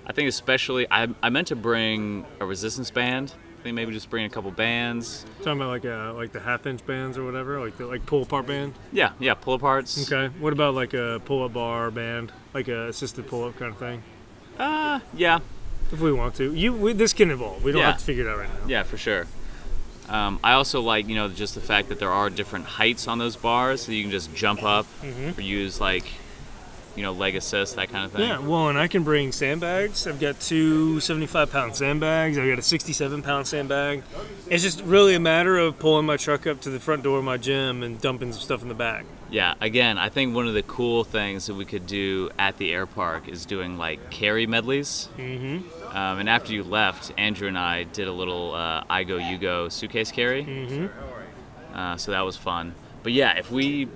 [0.06, 3.34] I think especially, I, I meant to bring a resistance band.
[3.63, 5.26] Think maybe just bring a couple bands.
[5.38, 8.23] talking about like uh, like the half inch bands or whatever, like the like pull
[8.23, 8.73] apart band.
[8.91, 10.12] Yeah, yeah, pull aparts.
[10.12, 10.34] Okay.
[10.39, 13.78] What about like a pull up bar band, like a assisted pull up kind of
[13.78, 14.04] thing?
[14.60, 15.39] Uh, yeah,
[15.93, 17.63] If we want to, you we, this can evolve.
[17.63, 17.91] We don't Yeah.
[17.91, 18.67] have to figure it out right now.
[18.67, 19.28] yeah, for sure.
[20.10, 23.17] Um, I also like, you know, just the fact that there are different heights on
[23.17, 25.38] those bars, so you can just jump up Mhm.
[25.38, 26.04] or use like,
[26.95, 28.27] you know, leg assist, that kind of thing.
[28.27, 30.06] Yeah, well, and I can bring sandbags.
[30.06, 32.38] I've got two 75 pound sandbags.
[32.38, 34.03] I've got a 67 pound sandbag.
[34.47, 37.23] It's just really a matter of pulling my truck up to the front door of
[37.23, 39.06] my gym and dumping some stuff in the back.
[39.29, 42.71] Yeah, again, I think one of the cool things that we could do at the
[42.71, 45.10] air park is doing like carry medleys.
[45.17, 45.95] Mm-hmm.
[45.95, 49.39] Um, and after you left, Andrew and I did a little uh, I go, you
[49.39, 50.45] go suitcase carry.
[50.45, 51.75] Mm-hmm.
[51.75, 52.75] Uh, so that was fun.
[53.01, 53.88] But yeah, if we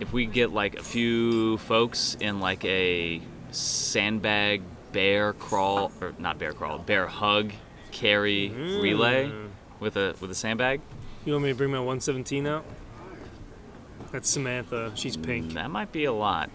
[0.00, 6.38] if we get like a few folks in like a sandbag bear crawl or not
[6.38, 7.52] bear crawl, bear hug
[7.90, 9.48] carry relay Mm.
[9.80, 10.80] with a with a sandbag,
[11.24, 12.64] You want me to bring my 117 out?
[14.12, 14.92] That's Samantha.
[14.94, 15.52] She's pink.
[15.54, 16.50] that might be a lot.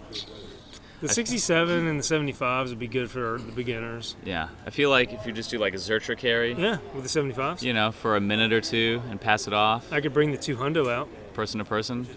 [1.02, 4.16] The 67 and the 75s would be good for the beginners.
[4.24, 7.10] Yeah, I feel like if you just do like a Zercher carry, Yeah, with the
[7.10, 7.62] 75s.
[7.62, 10.38] you know, for a minute or two and pass it off I could bring the
[10.38, 11.10] two hundo out.
[11.34, 12.08] person to person,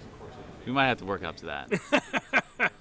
[0.67, 1.71] we might have to work up to that.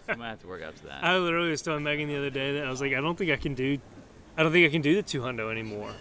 [0.09, 1.03] we might have to work up to that.
[1.03, 3.31] I literally was telling Megan the other day that I was like, I don't think
[3.31, 3.77] I can do,
[4.37, 5.91] I don't think I can do the two hundo anymore.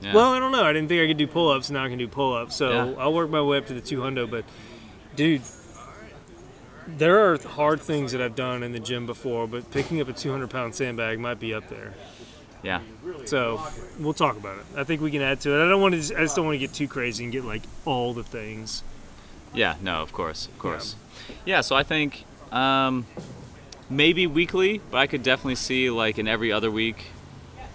[0.00, 0.14] Yeah.
[0.14, 0.64] Well, I don't know.
[0.64, 1.70] I didn't think I could do pull ups.
[1.70, 2.56] Now I can do pull ups.
[2.56, 2.94] So Yeah.
[3.02, 4.28] I'll work my way up to the two hundo.
[4.28, 4.44] But,
[5.14, 5.42] dude,
[6.88, 10.12] there are hard things that I've done in the gym before, but picking up a
[10.12, 11.94] 200 pound sandbag might be up there.
[12.62, 12.80] yeah,
[13.26, 13.64] So
[13.98, 14.64] we'll talk about it.
[14.76, 15.64] I think we can add to it.
[15.64, 15.98] I don't want to.
[16.00, 18.82] Just, I just don't want to get too crazy and get like all the things.
[19.54, 20.94] yeah, no, of course, of course.
[20.94, 21.11] Yeah,
[21.62, 23.06] so I think um,
[23.90, 27.04] maybe weekly, but I could definitely see like an every other week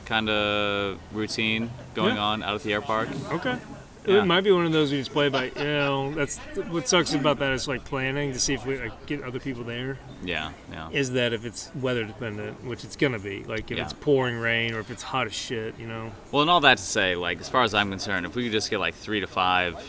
[0.05, 2.21] kind of routine going Yeah.
[2.23, 3.10] on out at the air park.
[3.31, 3.57] Okay.
[4.05, 4.21] Yeah.
[4.21, 5.51] It might be one of those we just play by.
[5.57, 6.38] You know, that's
[6.69, 9.65] what sucks about that is like planning to see if we like, get other people
[9.65, 9.99] there.
[10.23, 13.83] Yeah, yeah, Is that if it's weather dependent, which it's gonna be, like if Yeah.
[13.83, 16.12] it's pouring rain or if it's hot as shit, you know.
[16.31, 18.53] Well, and all that to say, like as far as I'm concerned, if we could
[18.53, 19.83] just get like three to five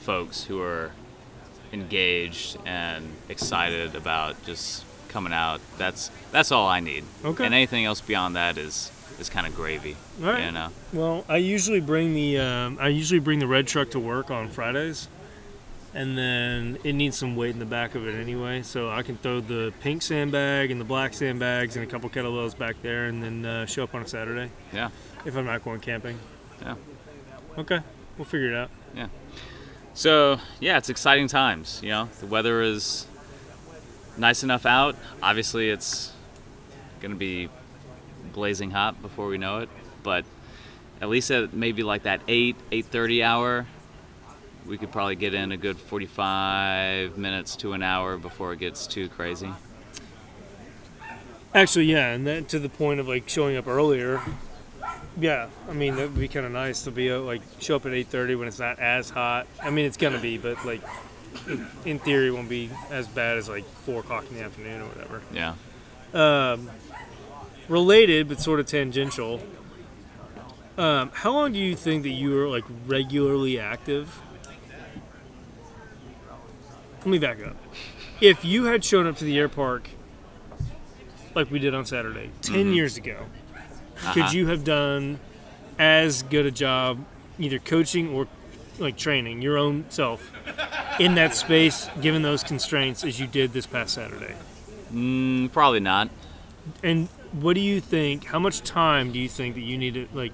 [0.00, 0.92] folks who are
[1.72, 7.04] engaged and excited about just coming out, that's that's all I need.
[7.24, 7.44] Okay.
[7.44, 9.96] And anything else beyond that is is kind of gravy.
[10.22, 10.44] All right.
[10.44, 10.68] You know.
[10.92, 14.48] Well, I usually bring the um, I usually bring the red truck to work on
[14.48, 15.08] Fridays,
[15.94, 18.62] and then it needs some weight in the back of it anyway.
[18.62, 22.56] So I can throw the pink sandbag and the black sandbags and a couple kettlebells
[22.56, 24.90] back there, and then uh, show up on a Saturday Yeah.
[25.24, 26.18] if I'm not going camping.
[26.62, 26.74] Yeah.
[27.56, 27.80] Okay,
[28.16, 28.70] we'll figure it out.
[29.98, 31.80] So yeah, it's exciting times.
[31.82, 33.04] You know, the weather is
[34.16, 34.94] nice enough out.
[35.20, 36.12] Obviously, it's
[37.00, 37.48] gonna be
[38.32, 39.68] blazing hot before we know it.
[40.04, 40.24] But
[41.00, 43.66] at least at maybe like that eight eight thirty hour,
[44.68, 48.60] we could probably get in a good forty five minutes to an hour before it
[48.60, 49.50] gets too crazy.
[51.52, 54.22] Actually, yeah, and then to the point of like showing up earlier.
[55.20, 57.86] Yeah, I mean that would be kind of nice to be uh, like show up
[57.86, 59.46] at 8:30 when it's not as hot.
[59.62, 60.80] I mean it's gonna be, but like
[61.48, 64.82] in, in theory it won't be as bad as like four o'clock in the afternoon
[64.82, 65.22] or whatever.
[65.32, 65.54] Yeah.
[66.14, 66.70] Um,
[67.68, 69.40] related but sort of tangential.
[70.76, 74.22] Um, how long do you think that you were like regularly active?
[76.98, 77.56] Let me back up.
[78.20, 79.88] If you had shown up to the air park
[81.34, 83.26] like we did on Saturday 10 years ago,
[83.98, 84.12] Uh-huh.
[84.14, 85.18] could you have done
[85.78, 87.04] as good a job
[87.38, 88.26] either coaching or
[88.78, 90.30] like training your own self
[91.00, 94.34] in that space given those constraints as you did this past Saturday?
[94.92, 96.10] Mm, probably not.
[96.82, 98.24] And what do you think?
[98.24, 100.32] How much time do you think that you need to like?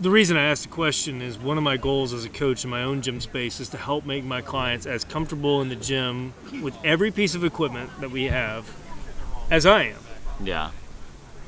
[0.00, 2.70] The reason I asked the question is one of my goals as a coach in
[2.70, 6.32] my own gym space is to help make my clients as comfortable in the gym
[6.62, 8.74] with every piece of equipment that we have
[9.50, 9.98] as I am.
[10.42, 10.70] Yeah.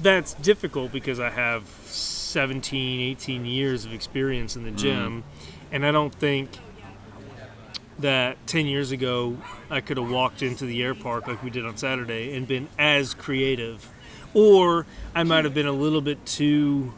[0.02, 5.22] That's difficult because I have 17, 18 years of experience in the gym,
[5.70, 6.50] and I don't think
[7.98, 9.36] that 10 years ago
[9.70, 12.68] I could have walked into the air park like we did on Saturday and been
[12.76, 13.88] as creative
[14.34, 16.92] or I might have been a little bit too.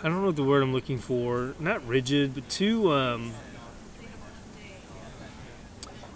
[0.00, 1.54] I don't know what the word I'm looking for.
[1.60, 3.32] Not rigid, but too um,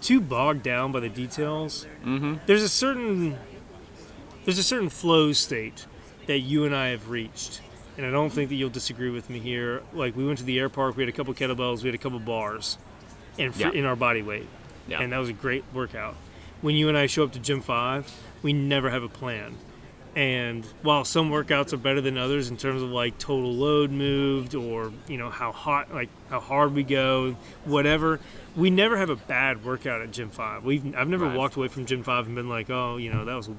[0.01, 1.87] too bogged down by the details.
[2.03, 2.35] Mm-hmm.
[2.45, 3.37] There's a certain
[4.47, 5.85] there's a certain flow state
[6.27, 7.59] that you and I have reached,
[7.97, 9.81] and I don't think that you'll disagree with me here.
[9.91, 11.97] Like we went to the air park, we had a couple kettlebells, we had a
[11.97, 12.77] couple bars,
[13.37, 13.71] and Yeah.
[13.71, 14.47] in our body weight,
[14.87, 15.01] Yeah.
[15.01, 16.15] and that was a great workout.
[16.61, 18.09] When you and I show up to gym five,
[18.41, 19.55] we never have a plan.
[20.15, 24.55] And while some workouts are better than others in terms of like total load moved
[24.55, 27.35] or you know how hot like how hard we go,
[27.65, 28.21] whatever,
[28.55, 30.63] we never have a bad workout at gym five.
[30.63, 31.35] We've I've never Right.
[31.37, 33.49] walked away from gym five and been like, oh, you know, that was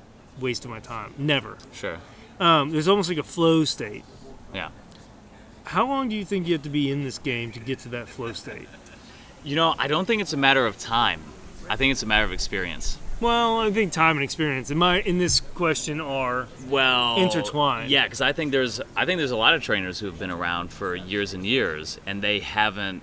[0.43, 1.15] of my time.
[1.19, 1.57] Never.
[1.73, 1.99] Sure.
[2.41, 4.05] Um, there's almost like a flow state.
[4.55, 4.71] Yeah.
[5.65, 7.89] How long do you think you have to be in this game to get to
[7.91, 8.69] that flow state?
[9.45, 11.21] You know, I don't think it's a matter of time.
[11.69, 12.97] I think it's a matter of experience.
[13.21, 17.91] Well, I think time and experience in my in this question are Well, Intertwined.
[17.91, 20.31] Yeah, because I think there's I think there's a lot of trainers who have been
[20.31, 23.03] around for years and years, and they haven't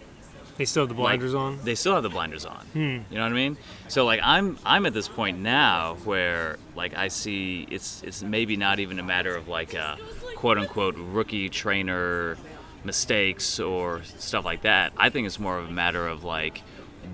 [0.57, 1.59] they still have the like, blinders on.
[1.63, 2.65] They still have the blinders on.
[2.73, 2.79] Hmm.
[3.09, 3.57] You know what I mean?
[3.87, 8.55] So like I'm I'm at this point now where like I see it's it's maybe
[8.57, 9.97] not even a matter of like a
[10.35, 12.37] quote unquote rookie trainer
[12.83, 14.93] mistakes or stuff like that.
[14.97, 16.61] I think it's more of a matter of like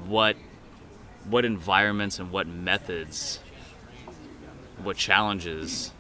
[0.05, 0.35] what
[1.29, 3.39] what environments and what methods
[4.83, 5.91] what challenges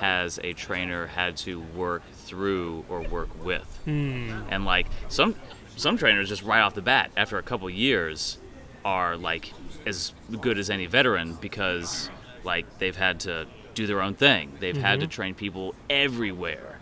[0.00, 4.30] has a trainer had to work through or work with Hmm.
[4.50, 5.34] and like some
[5.78, 8.38] some trainers just right off the bat after a couple years
[8.84, 9.52] are like
[9.86, 12.10] as good as any veteran because
[12.44, 14.52] like they've had to do their own thing.
[14.58, 16.80] They've had to train people everywhere.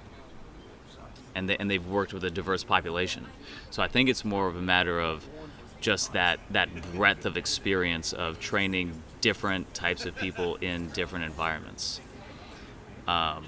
[1.34, 3.26] And, they, and they've worked with a diverse population.
[3.70, 5.26] So i think it's more of a matter of
[5.80, 12.01] just that that breadth of experience of training different types of people in different environments.
[13.07, 13.47] Um,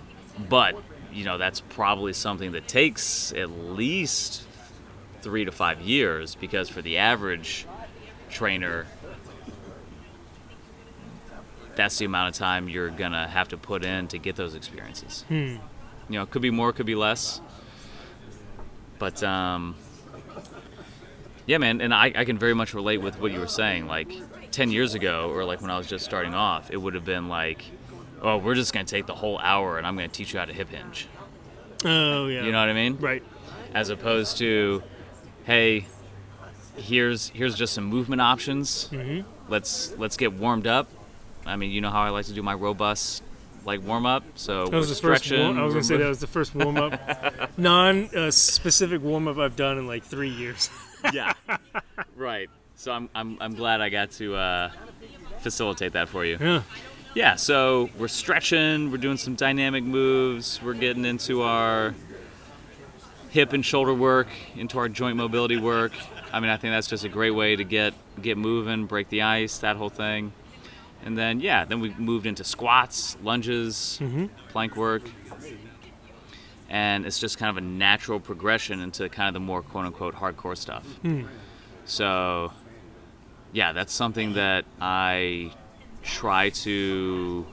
[0.49, 0.77] but
[1.13, 4.45] you know that's probably something that takes at least
[5.23, 7.67] three to five years because for the average
[8.31, 8.87] trainer
[11.75, 15.25] that's the amount of time you're gonna have to put in to get those experiences
[15.29, 15.35] Hmm.
[15.37, 15.59] you
[16.11, 17.41] know it could be more could be less
[18.99, 19.77] but um,
[21.47, 24.13] yeah man and I, I can very much relate with what you were saying like
[24.51, 27.29] 10 years ago or like when i was just starting off it would have been
[27.29, 27.65] like
[28.23, 30.53] oh we're just gonna take the whole hour and i'm gonna teach you how to
[30.53, 31.07] hip hinge
[31.85, 32.43] Oh yeah.
[32.45, 33.23] you know what i mean Right.
[33.73, 34.83] as opposed to
[35.49, 35.87] hey
[36.77, 38.87] here's here's just some movement options.
[38.89, 40.89] Hmm let's let's get warmed up.
[41.47, 43.23] I mean you know how i like to do my robust
[43.65, 45.31] like warm up so That was the first.
[45.31, 47.01] Warm, I was gonna say that was the first warm up,
[47.59, 50.71] non uh, specific warm up I've done in like three years.
[51.13, 51.33] yeah.
[52.17, 52.51] Right.
[52.77, 54.71] So i'm i'm, I'm glad i got to uh,
[55.41, 56.37] facilitate that for you.
[56.41, 56.63] Yeah.
[57.15, 61.95] yeah so we're stretching we're doing some dynamic moves we're getting into our
[63.39, 64.27] hip and shoulder work
[64.57, 65.93] into our joint mobility work.
[66.33, 69.23] I mean i think that's just a great way to get get moving break the
[69.23, 70.33] ice that whole thing.
[71.05, 75.03] And then yeah then we moved into squats lunges hmm plank work.
[76.69, 80.17] And it's just kind of a natural progression into kind of the more quote unquote
[80.17, 80.85] hardcore stuff.
[81.03, 81.23] Hmm.
[81.85, 82.53] so
[83.53, 85.53] yeah that's something that i
[86.03, 87.47] try to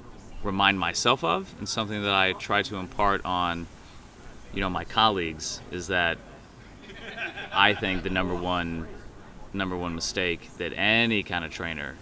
[0.43, 3.67] remind myself of and something that i try to impart on
[4.55, 6.17] you know my colleagues is that
[7.53, 8.87] i think the number one
[9.53, 11.95] number one mistake that any kind of trainer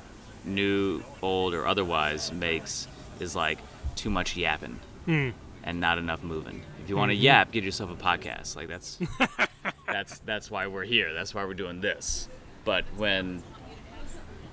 [0.46, 2.88] new old or otherwise makes
[3.20, 3.60] is like
[3.96, 5.30] too much yapping Hmm.
[5.64, 6.62] and not enough moving.
[6.82, 8.56] If you want to yap get yourself a podcast.
[8.56, 8.98] Like that's
[9.86, 11.14] that's that's why we're here.
[11.14, 12.28] That's why we're doing this.
[12.66, 13.44] But when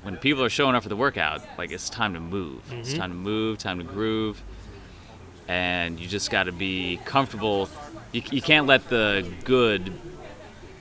[0.02, 2.62] when people are showing up for the workout like it's time to move.
[2.72, 4.42] It's time to move time to groove
[5.48, 7.68] and you just got to be comfortable
[8.12, 9.92] you, you can't let the good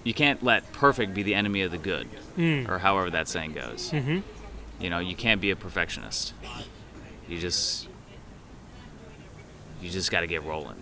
[0.04, 2.08] you can't let perfect be the enemy of the good
[2.38, 2.70] Mm.
[2.70, 4.24] or however that saying goes Mhm.
[4.80, 6.34] you know you can't be a perfectionist
[7.28, 7.88] you just
[9.82, 10.76] you just got to get rolling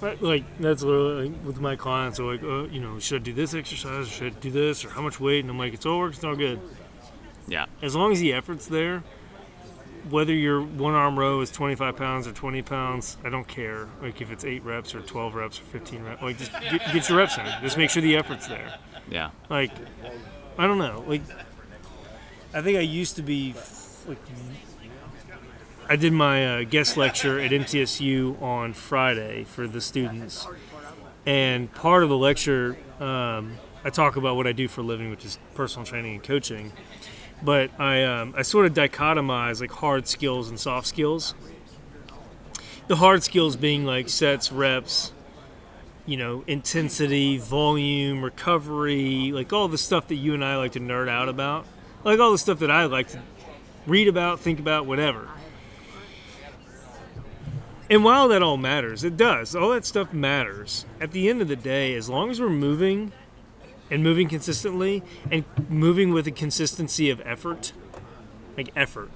[0.00, 2.18] Like- Like that's literally like, with my clients.
[2.18, 4.06] They're like, uh, you know, should I do this exercise?
[4.06, 4.84] Or should I do this?
[4.84, 5.40] Or how much weight?
[5.40, 6.18] And I'm like, it's all works.
[6.18, 6.60] It's all good.
[7.48, 9.02] yeah As long as the effort's there,
[10.10, 13.88] whether your one arm row is 25 pounds or 20 pounds, I don't care.
[14.00, 17.08] Like if it's eight reps or 12 reps or 15 reps, like just get, get
[17.08, 17.46] your reps in.
[17.62, 18.78] Just make sure the effort's there.
[19.10, 19.72] yeah Like,
[20.56, 21.04] I don't know.
[21.06, 21.22] Like,
[22.54, 23.54] I think I used to be
[24.06, 24.18] like.
[25.90, 30.46] I did my uh, guest lecture at MTSU on Friday for the students,
[31.24, 35.08] and part of the lecture, um, I talk about what I do for a living,
[35.08, 36.72] which is personal training and coaching.
[37.42, 41.34] But I um, I sort of dichotomize like hard skills and soft skills.
[42.86, 45.12] The hard skills being like sets, reps,
[46.06, 50.80] you know, intensity, volume, recovery, like all the stuff that you and I like to
[50.80, 51.66] nerd out about,
[52.02, 53.20] like all the stuff that I like to
[53.86, 55.28] read about, think about, whatever.
[57.90, 59.54] And while that all matters, it does.
[59.56, 60.84] All that stuff matters.
[61.00, 63.12] At the end of the day, as long as we're moving
[63.90, 67.72] and moving consistently and moving with a consistency of effort,
[68.56, 69.10] like effort,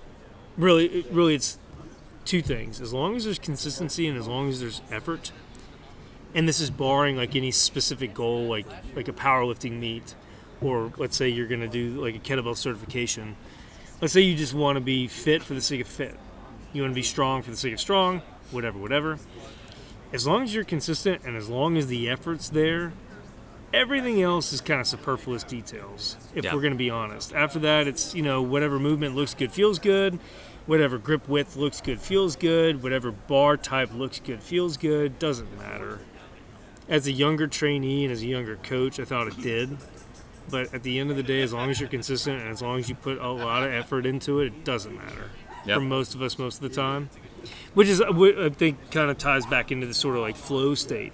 [0.57, 1.59] really, really, it's
[2.25, 2.81] two things.
[2.81, 5.33] As long as there's consistency and as long as there's effort,
[6.35, 8.67] and this is barring like any specific goal, like
[8.97, 10.15] like a powerlifting meet,
[10.61, 13.37] or let's say you're going to do like a kettlebell certification.
[14.01, 16.19] Let's say you just want to be fit for the sake of fit.
[16.73, 19.19] You want to be strong for the sake of strong whatever, whatever.
[20.13, 22.93] As long as you're consistent and as long as the effort's there,
[23.73, 26.55] everything else is kind of superfluous details, if Yeah.
[26.55, 27.33] we're going to be honest.
[27.35, 30.19] After that, it's, you know, whatever movement looks good feels good,
[30.67, 35.57] whatever grip width looks good feels good, whatever bar type looks good feels good, doesn't
[35.59, 36.01] matter.
[36.89, 39.77] As a younger trainee and as a younger coach, I thought it did.
[40.51, 42.79] But at the end of the day, as long as you're consistent and as long
[42.79, 45.31] as you put a lot of effort into it, it doesn't matter.
[45.65, 45.77] Yep.
[45.77, 47.09] For most of us, most of the time
[47.75, 50.75] which is uh, I think kind of ties back into the sort of like flow
[50.75, 51.13] state.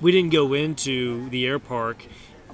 [0.00, 2.06] We didn't go into the air park,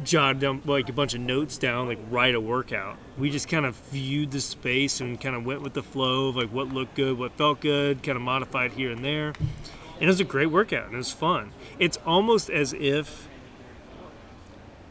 [0.02, 2.96] jot down like a bunch of notes down, like write a workout.
[3.18, 6.36] We just kind of viewed the space and kind of went with the flow of
[6.36, 9.28] like what looked good, what felt good, kind of modified here and there.
[9.28, 11.52] And it was a great workout and it was fun.
[11.78, 13.28] It's almost as if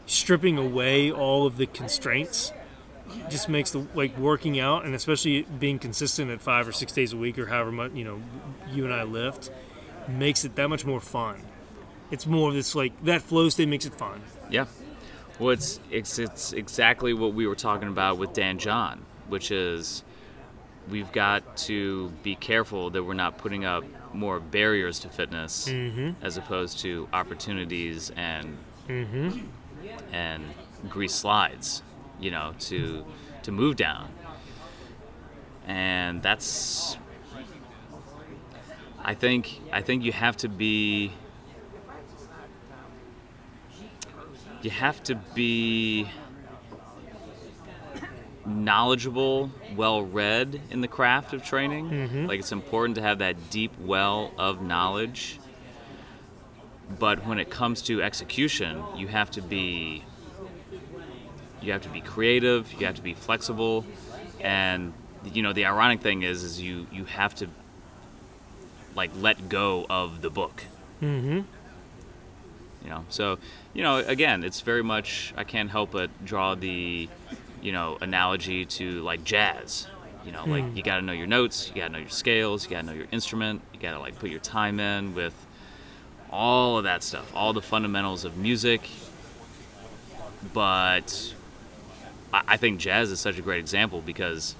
[0.06, 2.52] stripping away all of the constraints
[3.28, 7.12] just makes the like working out and especially being consistent at five or six days
[7.12, 8.20] a week or however much you know
[8.72, 9.50] you and I lift
[10.08, 11.42] makes it that much more fun.
[12.14, 14.22] It's more of this like that flow state makes it fun.
[14.48, 14.66] Yeah.
[15.38, 20.04] Well, it's, it's it's exactly what we were talking about with Dan John, which is
[20.88, 23.84] we've got to be careful that we're not putting up
[24.14, 26.10] more barriers to fitness mm-hmm.
[26.24, 28.56] as opposed to opportunities and
[28.88, 29.40] mm-hmm.
[30.12, 30.44] and
[30.88, 31.82] grease slides,
[32.20, 33.04] you know, to
[33.42, 34.08] to move down.
[35.66, 36.96] And that's
[39.02, 41.12] I think I think you have to be
[44.64, 46.08] you have to be
[48.46, 52.26] knowledgeable, well read in the craft of training.
[52.26, 55.38] Like it's important to have that deep well of knowledge.
[56.98, 60.04] But when it comes to execution, you have to be
[61.62, 63.86] you have to be creative, you have to be flexible,
[64.40, 64.92] and
[65.32, 67.48] you know the ironic thing is is you you have to
[68.94, 70.64] like let go of the book
[71.02, 71.40] Mm-hmm.
[72.84, 73.04] You know?
[73.08, 73.38] So
[73.72, 77.08] you know again it's very much i can't help but draw the
[77.62, 79.88] you know analogy to like jazz.
[80.24, 82.64] You know like you got to know your notes you got to know your scales
[82.64, 85.34] you got to know your instrument you got to like put your time in with
[86.30, 88.88] all of that stuff all the fundamentals of music.
[90.52, 91.34] But
[92.32, 94.54] i, I think jazz is such a great example because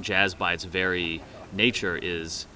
[0.00, 1.20] jazz by its very
[1.52, 2.46] nature is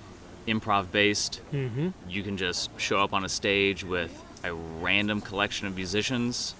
[0.46, 1.88] improv based Mm-hmm.
[2.08, 6.54] you can just show up on a stage with a random collection of musicians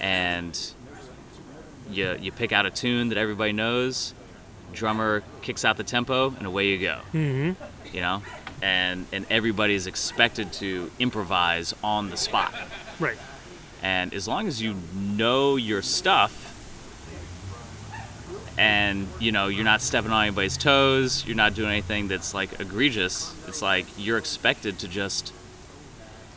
[0.00, 0.72] and
[1.90, 4.14] you, you pick out a tune that everybody knows
[4.72, 7.94] drummer kicks out the tempo and away you go Mm-hmm.
[7.94, 8.22] you know
[8.62, 12.54] and and everybody is expected to improvise on the spot
[13.00, 13.16] Right.
[13.82, 16.44] and as long as you know your stuff
[18.58, 22.60] and you know you're not stepping on anybody's toes you're not doing anything that's like
[22.60, 25.32] egregious it's like you're expected to just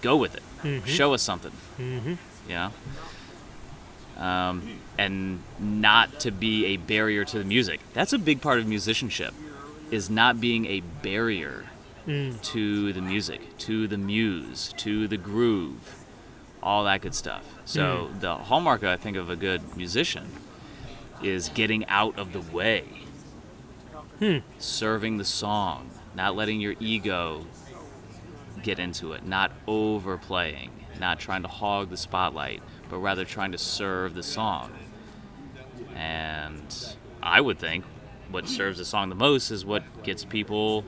[0.01, 0.85] go with it Mhm.
[0.85, 2.13] show us something Mm-hmm.
[2.49, 2.71] know
[4.17, 4.61] um,
[4.97, 9.33] and not to be a barrier to the music that's a big part of musicianship
[9.89, 11.65] is not being a barrier
[12.07, 12.41] Mm.
[12.41, 16.03] to the music to the muse to the groove
[16.63, 20.25] all that good stuff so the hallmark i think of a good musician
[21.21, 22.83] is getting out of the way
[24.17, 24.37] Hmm.
[24.57, 27.45] serving the song not letting your ego
[28.64, 29.26] get into it.
[29.26, 34.72] Not overplaying not trying to hog the spotlight but rather trying to serve the song.
[35.95, 37.86] And i would think
[38.30, 40.84] what serves the song the most is what gets people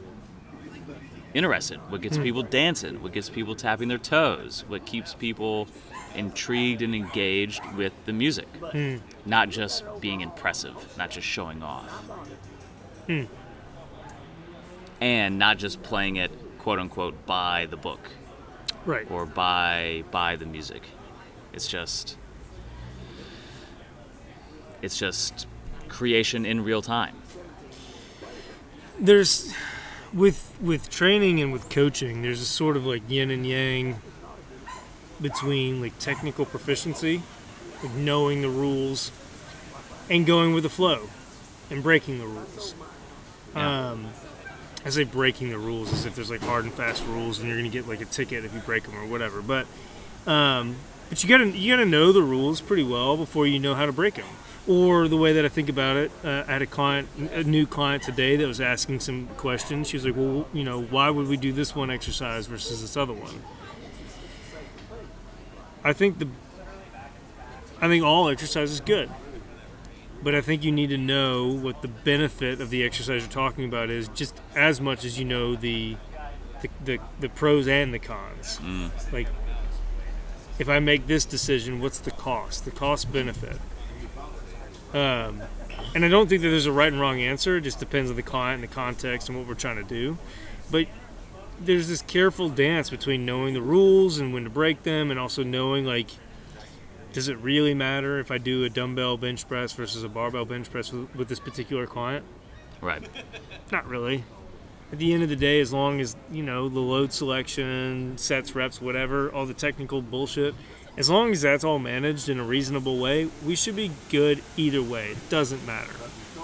[1.34, 5.68] interested what gets people dancing what gets people tapping their toes what keeps people
[6.16, 8.48] intrigued and engaged with the music.
[8.72, 8.98] Hmm.
[9.26, 11.92] not just being impressive not just showing off.
[13.08, 13.24] Hmm.
[15.02, 16.32] and not just playing it
[16.64, 18.00] quote unquote by the book
[18.86, 19.10] Right.
[19.12, 20.84] or buy by the music.
[21.54, 22.18] It's just
[24.82, 25.48] it's just
[25.88, 27.16] creation in real time.
[29.00, 29.54] There's
[30.14, 34.02] with with training and with coaching, there's a sort of like yin and yang
[35.22, 37.22] between like technical proficiency,
[37.82, 39.12] like knowing the rules,
[40.10, 41.10] and going with the flow,
[41.70, 42.76] and breaking the rules.
[43.56, 43.90] Yeah.
[43.92, 44.08] Um,
[44.86, 47.58] I say breaking the rules as if there's like hard and fast rules, and you're
[47.58, 49.42] gonna get like a ticket if you break them or whatever.
[49.42, 49.66] But
[50.28, 50.76] um,
[51.10, 53.94] but you gotta you gotta know the rules pretty well before you know how to
[53.94, 54.26] break them.
[54.66, 57.66] Or the way that I think about it, uh, I had a client, a new
[57.66, 59.90] client today that was asking some questions.
[59.90, 62.96] She was like, "Well, you know, why would we do this one exercise versus this
[62.96, 63.44] other one?"
[65.84, 66.28] I think the,
[67.82, 69.10] I think all exercise is good,
[70.24, 73.66] but I think you need to know what the benefit of the exercise you're talking
[73.66, 75.98] about is, just as much as you know the,
[76.62, 78.60] the, the, the pros and the cons.
[79.12, 79.28] Like,
[80.60, 82.66] if I make this decision, what's the cost?
[82.66, 83.58] The cost benefit.
[84.94, 85.42] Um,
[85.96, 87.58] and I don't think that there's a right and wrong answer.
[87.58, 90.18] It just depends on the client and the context and what we're trying to do.
[90.72, 90.88] But
[91.60, 95.44] there's this careful dance between knowing the rules and when to break them, and also
[95.44, 96.12] knowing like,
[97.14, 100.70] does it really matter if I do a dumbbell bench press versus a barbell bench
[100.70, 102.26] press with, with this particular client?
[102.82, 103.08] Right.
[103.72, 104.26] Not really.
[104.92, 108.54] At the end of the day, as long as you know the load selection, sets,
[108.56, 110.54] reps, whatever, all the technical bullshit,
[110.98, 114.84] as long as that's all managed in a reasonable way, we should be good either
[114.84, 115.12] way.
[115.12, 115.94] It doesn't matter.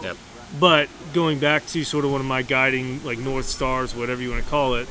[0.01, 0.17] Yep.
[0.59, 4.32] But going back to sort of one of my guiding, like North Stars, whatever you
[4.32, 4.88] want to call it,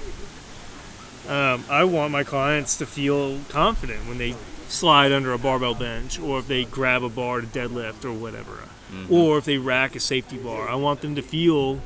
[1.28, 4.34] um, I want my clients to feel confident when they
[4.68, 8.52] slide under a barbell bench or if they grab a bar to deadlift or whatever,
[8.92, 9.12] mm-hmm.
[9.12, 10.68] or if they rack a safety bar.
[10.68, 11.80] I want them to feel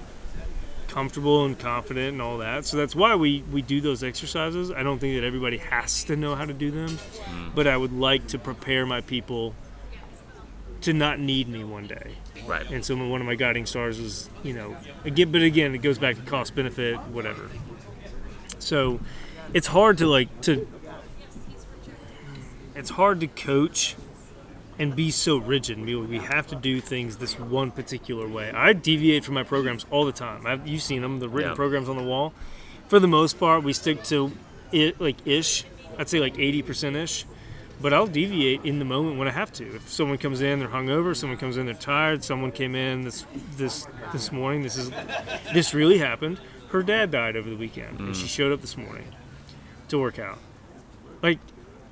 [0.89, 2.67] comfortable and confident and all that.
[2.67, 4.71] So that's why we, we do those exercises.
[4.71, 7.55] I don't think that everybody has to know how to do them, mm.
[7.55, 9.55] but I would like to prepare my people
[10.83, 12.17] to not need me one day.
[12.45, 12.69] Right.
[12.71, 15.99] And so one of my guiding stars is, you know, again, but again, it goes
[15.99, 17.49] back to cost benefit, whatever.
[18.59, 19.01] So
[19.55, 20.67] it's hard to like to.
[22.75, 23.97] It's hard to coach
[24.79, 25.79] and be so rigid.
[25.85, 28.51] We, we have to do things this one particular way.
[28.51, 30.47] I deviate from my programs all the time.
[30.47, 31.57] I've, you've seen them, the written Yeah.
[31.57, 32.33] programs on the wall.
[32.89, 34.33] For the most part, we stick to
[34.73, 35.65] it like ish.
[35.99, 37.27] I'd say like 80% ish.
[37.81, 39.75] But I'll deviate in the moment when I have to.
[39.75, 41.17] If someone comes in, they're hungover.
[41.17, 42.23] Someone comes in, they're tired.
[42.23, 44.63] Someone came in this this this morning.
[44.63, 44.91] This is
[45.53, 46.39] this really happened.
[46.69, 48.29] Her dad died over the weekend, and she mm.
[48.29, 49.05] showed up this morning
[49.89, 50.39] to work out.
[51.23, 51.39] Like,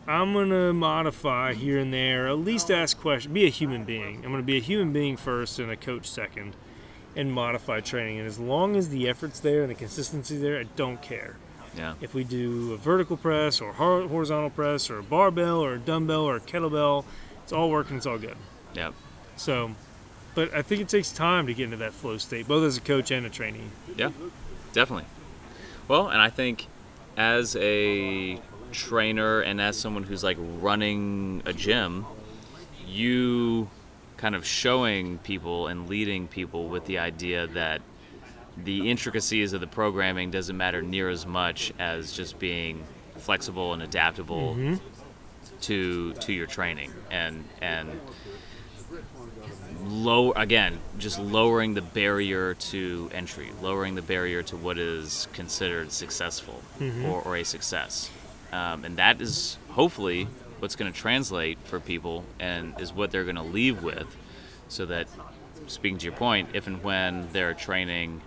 [0.06, 2.28] I'm gonna modify here and there.
[2.28, 3.32] At least ask questions.
[3.32, 4.24] Be a human being.
[4.24, 6.56] I'm gonna be a human being first, and a coach second,
[7.14, 8.18] and modify training.
[8.18, 11.36] And as long as the effort's there and the consistency there, I don't care
[11.76, 11.94] Yeah.
[12.00, 16.22] if we do a vertical press or horizontal press or a barbell or a dumbbell
[16.22, 17.04] or a kettlebell,
[17.44, 18.36] it's all working, it's all good.
[18.74, 18.94] Yep.
[19.36, 19.72] So,
[20.34, 22.80] but I think it takes time to get into that flow state, both as a
[22.80, 23.70] coach and a trainee.
[23.96, 24.10] Yeah,
[24.72, 25.06] definitely.
[25.88, 26.66] Well, and I think
[27.16, 28.40] as a
[28.72, 32.06] trainer and as someone who's like running a gym,
[32.86, 33.68] you
[34.16, 37.80] kind of showing people and leading people with the idea that
[38.56, 42.84] the intricacies of the programming doesn't matter near as much as just being
[43.16, 44.74] flexible and adaptable mm-hmm.
[45.62, 46.92] to to your training.
[47.10, 47.88] And and
[49.84, 55.90] low again just lowering the barrier to entry lowering the barrier to what is considered
[55.90, 57.06] successful mm-hmm.
[57.06, 58.10] or, or a success
[58.52, 60.26] um, and that is hopefully
[60.58, 64.14] what's going to translate for people and is what they're going to leave with
[64.68, 65.06] so that
[65.66, 68.20] speaking to your point if and when they're training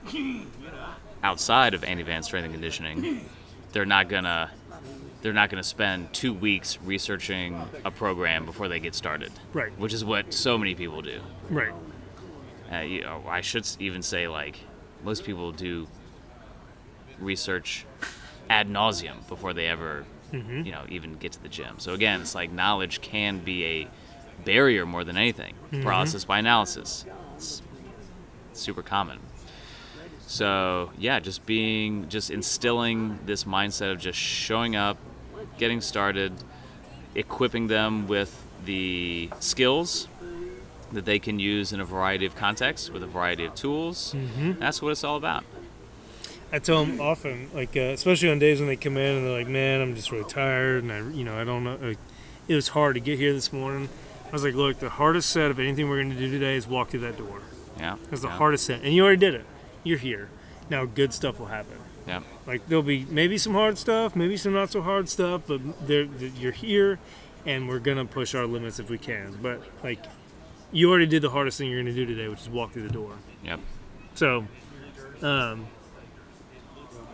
[1.23, 3.29] outside of anti-advanced strength and conditioning
[3.71, 4.49] they're not gonna
[5.21, 9.71] they're not going to spend two weeks researching a program before they get started Right.
[9.79, 11.73] which is what so many people do Right.
[12.71, 14.59] uh, you know, I should even say like
[15.03, 15.87] most people do
[17.19, 17.85] research
[18.49, 20.65] ad nauseum before they ever, Mm-hmm.
[20.65, 21.75] you know, even get to the gym.
[21.77, 23.87] So again, it's like knowledge can be a
[24.43, 25.53] barrier more than anything.
[25.67, 25.83] Mm-hmm.
[25.83, 27.05] Paralysis by analysis,
[27.37, 27.61] it's
[28.53, 29.19] super common.
[30.25, 34.97] So yeah, just being, just instilling this mindset of just showing up,
[35.59, 36.33] getting started,
[37.13, 40.07] equipping them with the skills
[40.93, 44.15] that they can use in a variety of contexts with a variety of tools.
[44.15, 44.53] Mm-hmm.
[44.59, 45.43] That's what it's all about.
[46.53, 49.37] I tell them often, like uh, especially on days when they come in and they're
[49.37, 51.77] like, "Man, I'm just really tired, and I, you know, I don't know.
[51.81, 51.97] Like,
[52.47, 53.89] it was hard to get here this morning."
[54.27, 56.67] I was like, "Look, the hardest set of anything we're going to do today is
[56.67, 57.41] walk through that door.
[57.79, 57.97] Yeah.
[58.11, 59.45] That's the yeah, hardest set, and you already did it.
[59.83, 60.29] You're here.
[60.69, 61.77] Now, good stuff will happen.
[62.07, 62.21] Yeah.
[62.45, 66.51] Like there'll be maybe some hard stuff, maybe some not so hard stuff, but you're
[66.51, 66.99] here,
[67.47, 69.39] and we're gonna push our limits if we can.
[69.41, 70.05] But like,
[70.71, 72.87] you already did the hardest thing you're going to do today, which is walk through
[72.87, 73.13] the door.
[73.43, 73.59] Yep.
[74.15, 74.45] So,
[75.21, 75.67] um,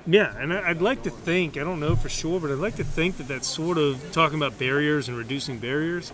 [0.10, 2.84] yeah, and I'd like to think, I don't know for sure, but I'd like to
[2.84, 6.12] think that that's sort of talking about barriers and reducing barriers.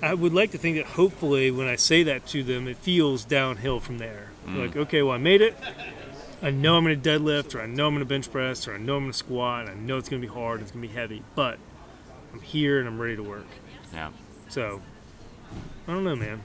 [0.00, 3.24] I would like to think that hopefully when I say that to them, it feels
[3.24, 4.30] downhill from there.
[4.46, 4.66] Mm.
[4.66, 5.56] Like, okay, well, I made it.
[6.40, 8.74] I know I'm going to deadlift, or I know I'm going to bench press, or
[8.74, 10.70] I know I'm going to squat, and I know it's going to be hard, it's
[10.70, 11.58] going to be heavy, but
[12.32, 13.46] I'm here and I'm ready to work.
[13.92, 14.10] Yeah.
[14.48, 14.80] So,
[15.88, 16.42] I don't know, man.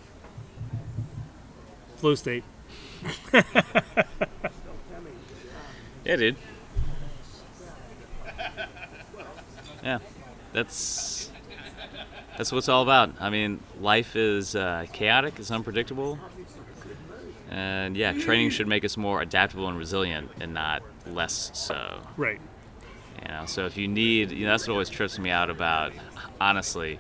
[1.98, 2.44] Flow state.
[6.06, 6.36] Yeah, dude.
[9.84, 10.00] Yeah,
[10.54, 11.30] that's
[12.38, 13.14] that's what it's all about.
[13.20, 16.18] I mean, life is uh, chaotic, it's unpredictable,
[17.50, 22.02] and yeah, training should make us more adaptable and resilient, and not less so.
[22.18, 22.40] Right.
[23.22, 25.94] You know, so if you need, you know, that's what always trips me out about,
[26.40, 27.00] honestly.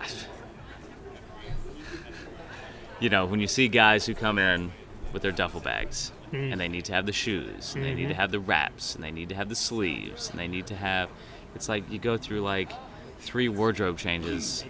[2.98, 4.72] You know, when you see guys who come in
[5.12, 8.14] with their duffel bags, and they need to have the shoes, and they need to
[8.14, 11.10] have the wraps, and they need to have the sleeves, and they need to have.
[11.56, 12.70] It's like you go through like
[13.20, 14.62] three wardrobe changes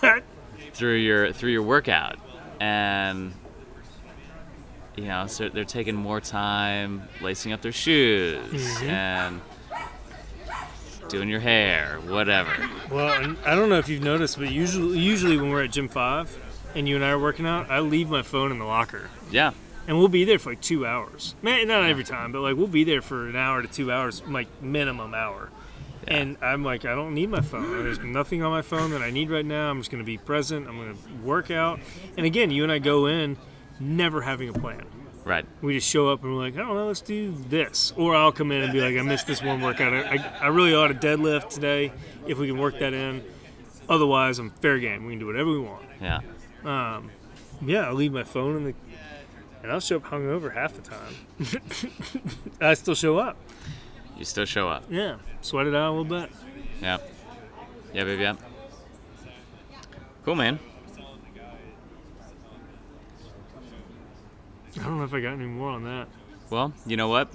[0.72, 2.18] through your through your workout,
[2.58, 3.34] and
[4.96, 8.88] you know, so they're taking more time lacing up their shoes mm-hmm.
[8.88, 9.40] and
[11.08, 12.50] doing your hair, whatever.
[12.90, 16.34] Well, I don't know if you've noticed, but usually, usually when we're at Gym Five,
[16.74, 19.52] and you and I are working out, I leave my phone in the locker, Yeah,
[19.86, 21.34] and we'll be there for like two hours.
[21.42, 24.22] Man, not every time, but like we'll be there for an hour to two hours,
[24.26, 25.50] like minimum hour.
[26.08, 27.82] And I'm like, I don't need my phone.
[27.82, 29.70] There's nothing on my phone that I need right now.
[29.70, 30.68] I'm just going to be present.
[30.68, 31.80] I'm going to work out.
[32.16, 33.36] And again, you and I go in
[33.80, 34.84] never having a plan.
[35.24, 35.44] right.
[35.62, 37.92] We just show up and we're like, I don't know, let's do this.
[37.96, 39.92] Or I'll come in and be like, I missed this one workout.
[39.92, 41.92] I, I, I really ought to deadlift today
[42.26, 43.24] if we can work that in.
[43.88, 45.04] Otherwise, I'm fair game.
[45.06, 45.84] We can do whatever we want.
[46.00, 46.20] Yeah,
[46.64, 47.10] Um,
[47.64, 48.74] yeah, I'll leave my phone in the,
[49.62, 51.90] and I'll show up hungover half the time.
[52.60, 53.36] I still show up.
[54.16, 54.84] You still show up.
[54.90, 56.30] Yeah, sweat it out a little bit.
[56.80, 56.98] Yeah,
[57.92, 58.22] yeah, baby.
[58.22, 58.36] Yeah.
[60.24, 60.58] Cool, man.
[64.78, 66.08] I don't know if I got any more on that.
[66.50, 67.28] Well, you know what?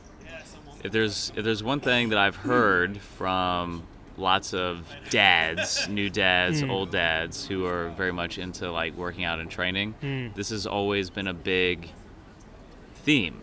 [0.83, 3.83] If there's if there's one thing that I've heard from
[4.17, 6.71] lots of dads, new dads, hmm.
[6.71, 10.27] old dads who are very much into like working out and training, hmm.
[10.35, 11.89] this has always been a big
[13.03, 13.41] theme.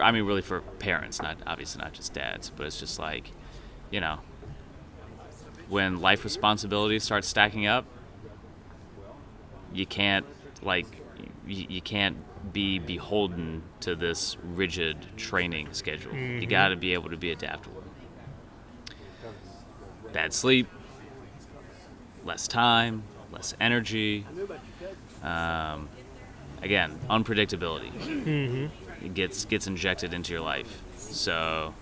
[0.00, 3.30] I mean, really for parents, not obviously not just dads, but it's just like,
[3.90, 4.18] you know,
[5.68, 7.84] when life responsibilities start stacking up,
[9.74, 10.26] you can't
[10.62, 10.86] like
[11.46, 12.16] you, you can't
[12.52, 16.14] be beholden to this rigid training schedule.
[16.14, 17.82] You got to be able to be adaptable.
[20.12, 20.66] Bad sleep,
[22.24, 23.02] less time,
[23.32, 24.26] less energy.
[25.22, 25.88] Um,
[26.62, 28.70] again, unpredictability.
[29.04, 30.82] It gets gets injected into your life.
[30.96, 31.74] So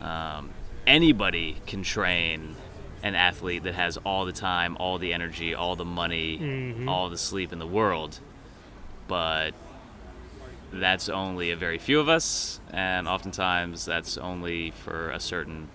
[0.00, 0.50] um,
[0.86, 2.56] anybody can train
[3.02, 7.18] an athlete that has all the time, all the energy, all the money, all the
[7.18, 8.18] sleep in the world.
[9.08, 9.52] But
[10.72, 15.68] that's only a very few of us, and oftentimes that's only for a certain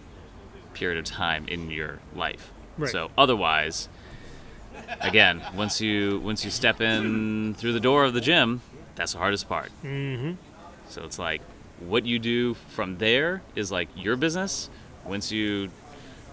[0.74, 2.52] period of time in your life.
[2.78, 2.92] Right.
[2.92, 3.90] So otherwise,
[5.02, 8.62] again, once you once you step in through the door of the gym,
[8.96, 9.72] that's the hardest part.
[9.84, 10.34] Mm-hmm.
[10.90, 11.42] So it's like
[11.80, 14.70] what you do from there is like your business.
[15.06, 15.70] Once you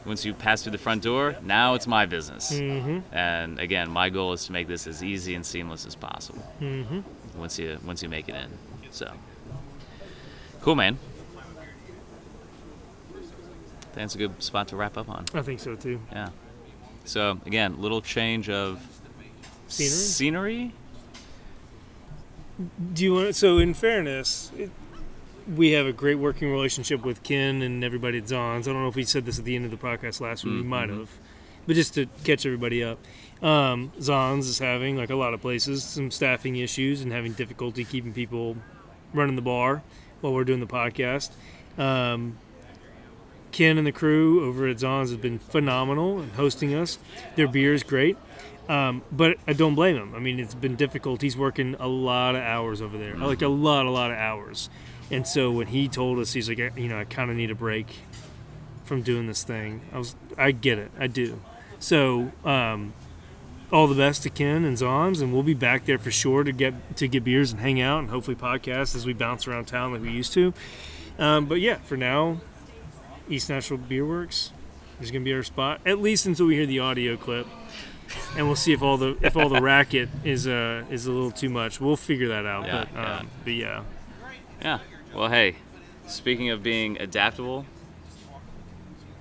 [0.04, 2.52] once you pass through the front door, now it's my business.
[2.52, 3.14] Mm-hmm.
[3.14, 6.42] And again, my goal is to make this as easy and seamless as possible.
[6.60, 7.00] Mm-hmm.
[7.38, 8.50] Once you once you make it in.
[8.90, 9.12] So
[10.62, 10.98] cool, man.
[13.94, 15.24] That's a good spot to wrap up on.
[15.32, 16.00] I think so too.
[16.12, 16.28] Yeah.
[17.04, 18.80] So again, little change of
[19.68, 19.90] Scenery?
[19.90, 20.72] Scenery.
[22.94, 23.34] Do you want?
[23.36, 24.70] So, in fairness, it,
[25.54, 28.62] we have a great working relationship with Ken and everybody at Zons.
[28.62, 30.54] I don't know if we said this at the end of the podcast last week.
[30.54, 31.10] We might have,
[31.66, 32.98] but just to catch everybody up,
[33.42, 37.84] um, Zons is having, like a lot of places, some staffing issues and having difficulty
[37.84, 38.56] keeping people
[39.12, 39.82] running the bar
[40.20, 41.30] while we're doing the podcast.
[41.78, 42.38] Um,
[43.52, 46.98] Ken and the crew over at Zons have been phenomenal in hosting us.
[47.36, 48.16] Their beer is great.
[48.68, 50.14] Um, but I don't blame him.
[50.14, 51.22] I mean, it's been difficult.
[51.22, 54.68] He's working a lot of hours over there, like a lot, a lot of hours.
[55.10, 57.54] And so when he told us, he's like, you know, I kind of need a
[57.54, 57.86] break
[58.84, 59.82] from doing this thing.
[59.92, 61.40] I was, I get it, I do.
[61.78, 62.92] So, um,
[63.72, 66.52] all the best to Ken and Zons, and we'll be back there for sure to
[66.52, 69.92] get to get beers and hang out, and hopefully podcast as we bounce around town
[69.92, 70.54] like we used to.
[71.18, 72.40] Um, but yeah, for now,
[73.28, 74.52] East Nashville Beer Works
[75.00, 77.46] is going to be our spot, at least until we hear the audio clip.
[78.36, 81.30] and we'll see if all the if all the racket is uh is a little
[81.30, 81.80] too much.
[81.80, 82.66] We'll figure that out.
[82.66, 83.22] Yeah, but um, yeah.
[83.44, 83.82] but yeah,
[84.62, 84.78] Yeah.
[85.14, 85.56] Well, hey,
[86.06, 87.64] speaking of being adaptable,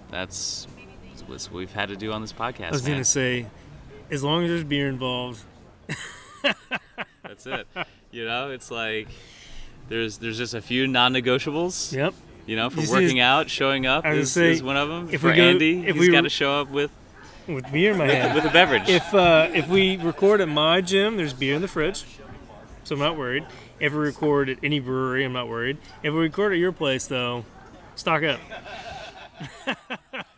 [0.10, 0.68] that's
[1.28, 2.68] what we've had to do on this podcast.
[2.68, 3.48] I was gonna say,
[4.12, 5.42] as long as there's beer involved,
[7.24, 7.68] That's it.
[8.12, 9.08] You know, it's like
[9.90, 11.94] there's there's just a few non-negotiables.
[11.94, 12.14] yep.
[12.46, 15.10] You know, for working out, showing up is, say, is one of them.
[15.12, 16.92] if for we go- Andy, if he's we got to show up with
[17.48, 18.34] With beer in my hand.
[18.34, 18.90] with a beverage.
[18.90, 22.04] If uh, if we record at my gym, there's beer in the fridge,
[22.84, 23.46] so I'm not worried.
[23.80, 25.78] If we record at any brewery, I'm not worried.
[26.02, 27.46] If we record at your place, though,
[27.96, 28.40] stock up.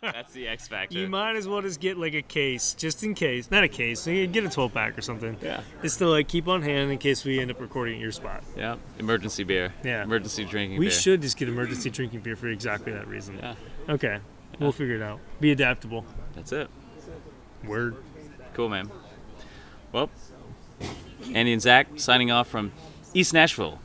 [0.01, 0.97] That's the X factor.
[0.97, 3.51] You might as well just get like a case, just in case.
[3.51, 4.07] Not a case.
[4.07, 5.37] you Get a 12 pack or something.
[5.41, 5.61] Yeah.
[5.81, 8.43] Just to like keep on hand in case we end up recording at your spot.
[8.55, 8.77] Yeah.
[8.99, 9.73] Emergency beer.
[9.83, 10.03] Yeah.
[10.03, 10.79] Emergency drinking beer.
[10.79, 10.91] We beer.
[10.91, 13.37] should just get emergency drinking beer for exactly that reason.
[13.37, 13.55] Yeah.
[13.89, 14.19] Okay.
[14.59, 15.19] We'll figure it out.
[15.39, 16.05] Be adaptable.
[16.35, 16.69] That's it.
[17.67, 17.95] Word.
[18.53, 18.89] Cool, man.
[19.91, 20.09] Well,
[21.33, 22.71] Andy and Zach signing off from
[23.13, 23.79] East Nashville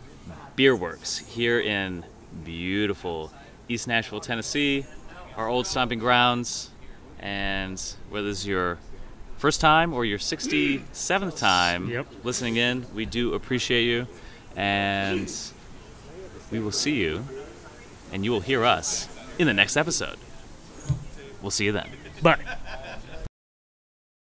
[0.57, 2.05] Beer Works here in
[2.45, 3.33] beautiful
[3.68, 4.87] East Nashville, Tennessee,
[5.37, 6.70] our old stomping grounds.
[7.18, 7.80] And
[8.11, 8.78] whether this is your
[9.39, 12.07] first time or your 67th time Yep.
[12.24, 14.07] listening in, we do appreciate you.
[14.57, 15.33] And
[16.51, 17.24] we will see you,
[18.12, 19.09] and you will hear us
[19.39, 20.16] in the next episode.
[21.41, 21.89] We'll see you then.
[22.22, 22.39] Bye.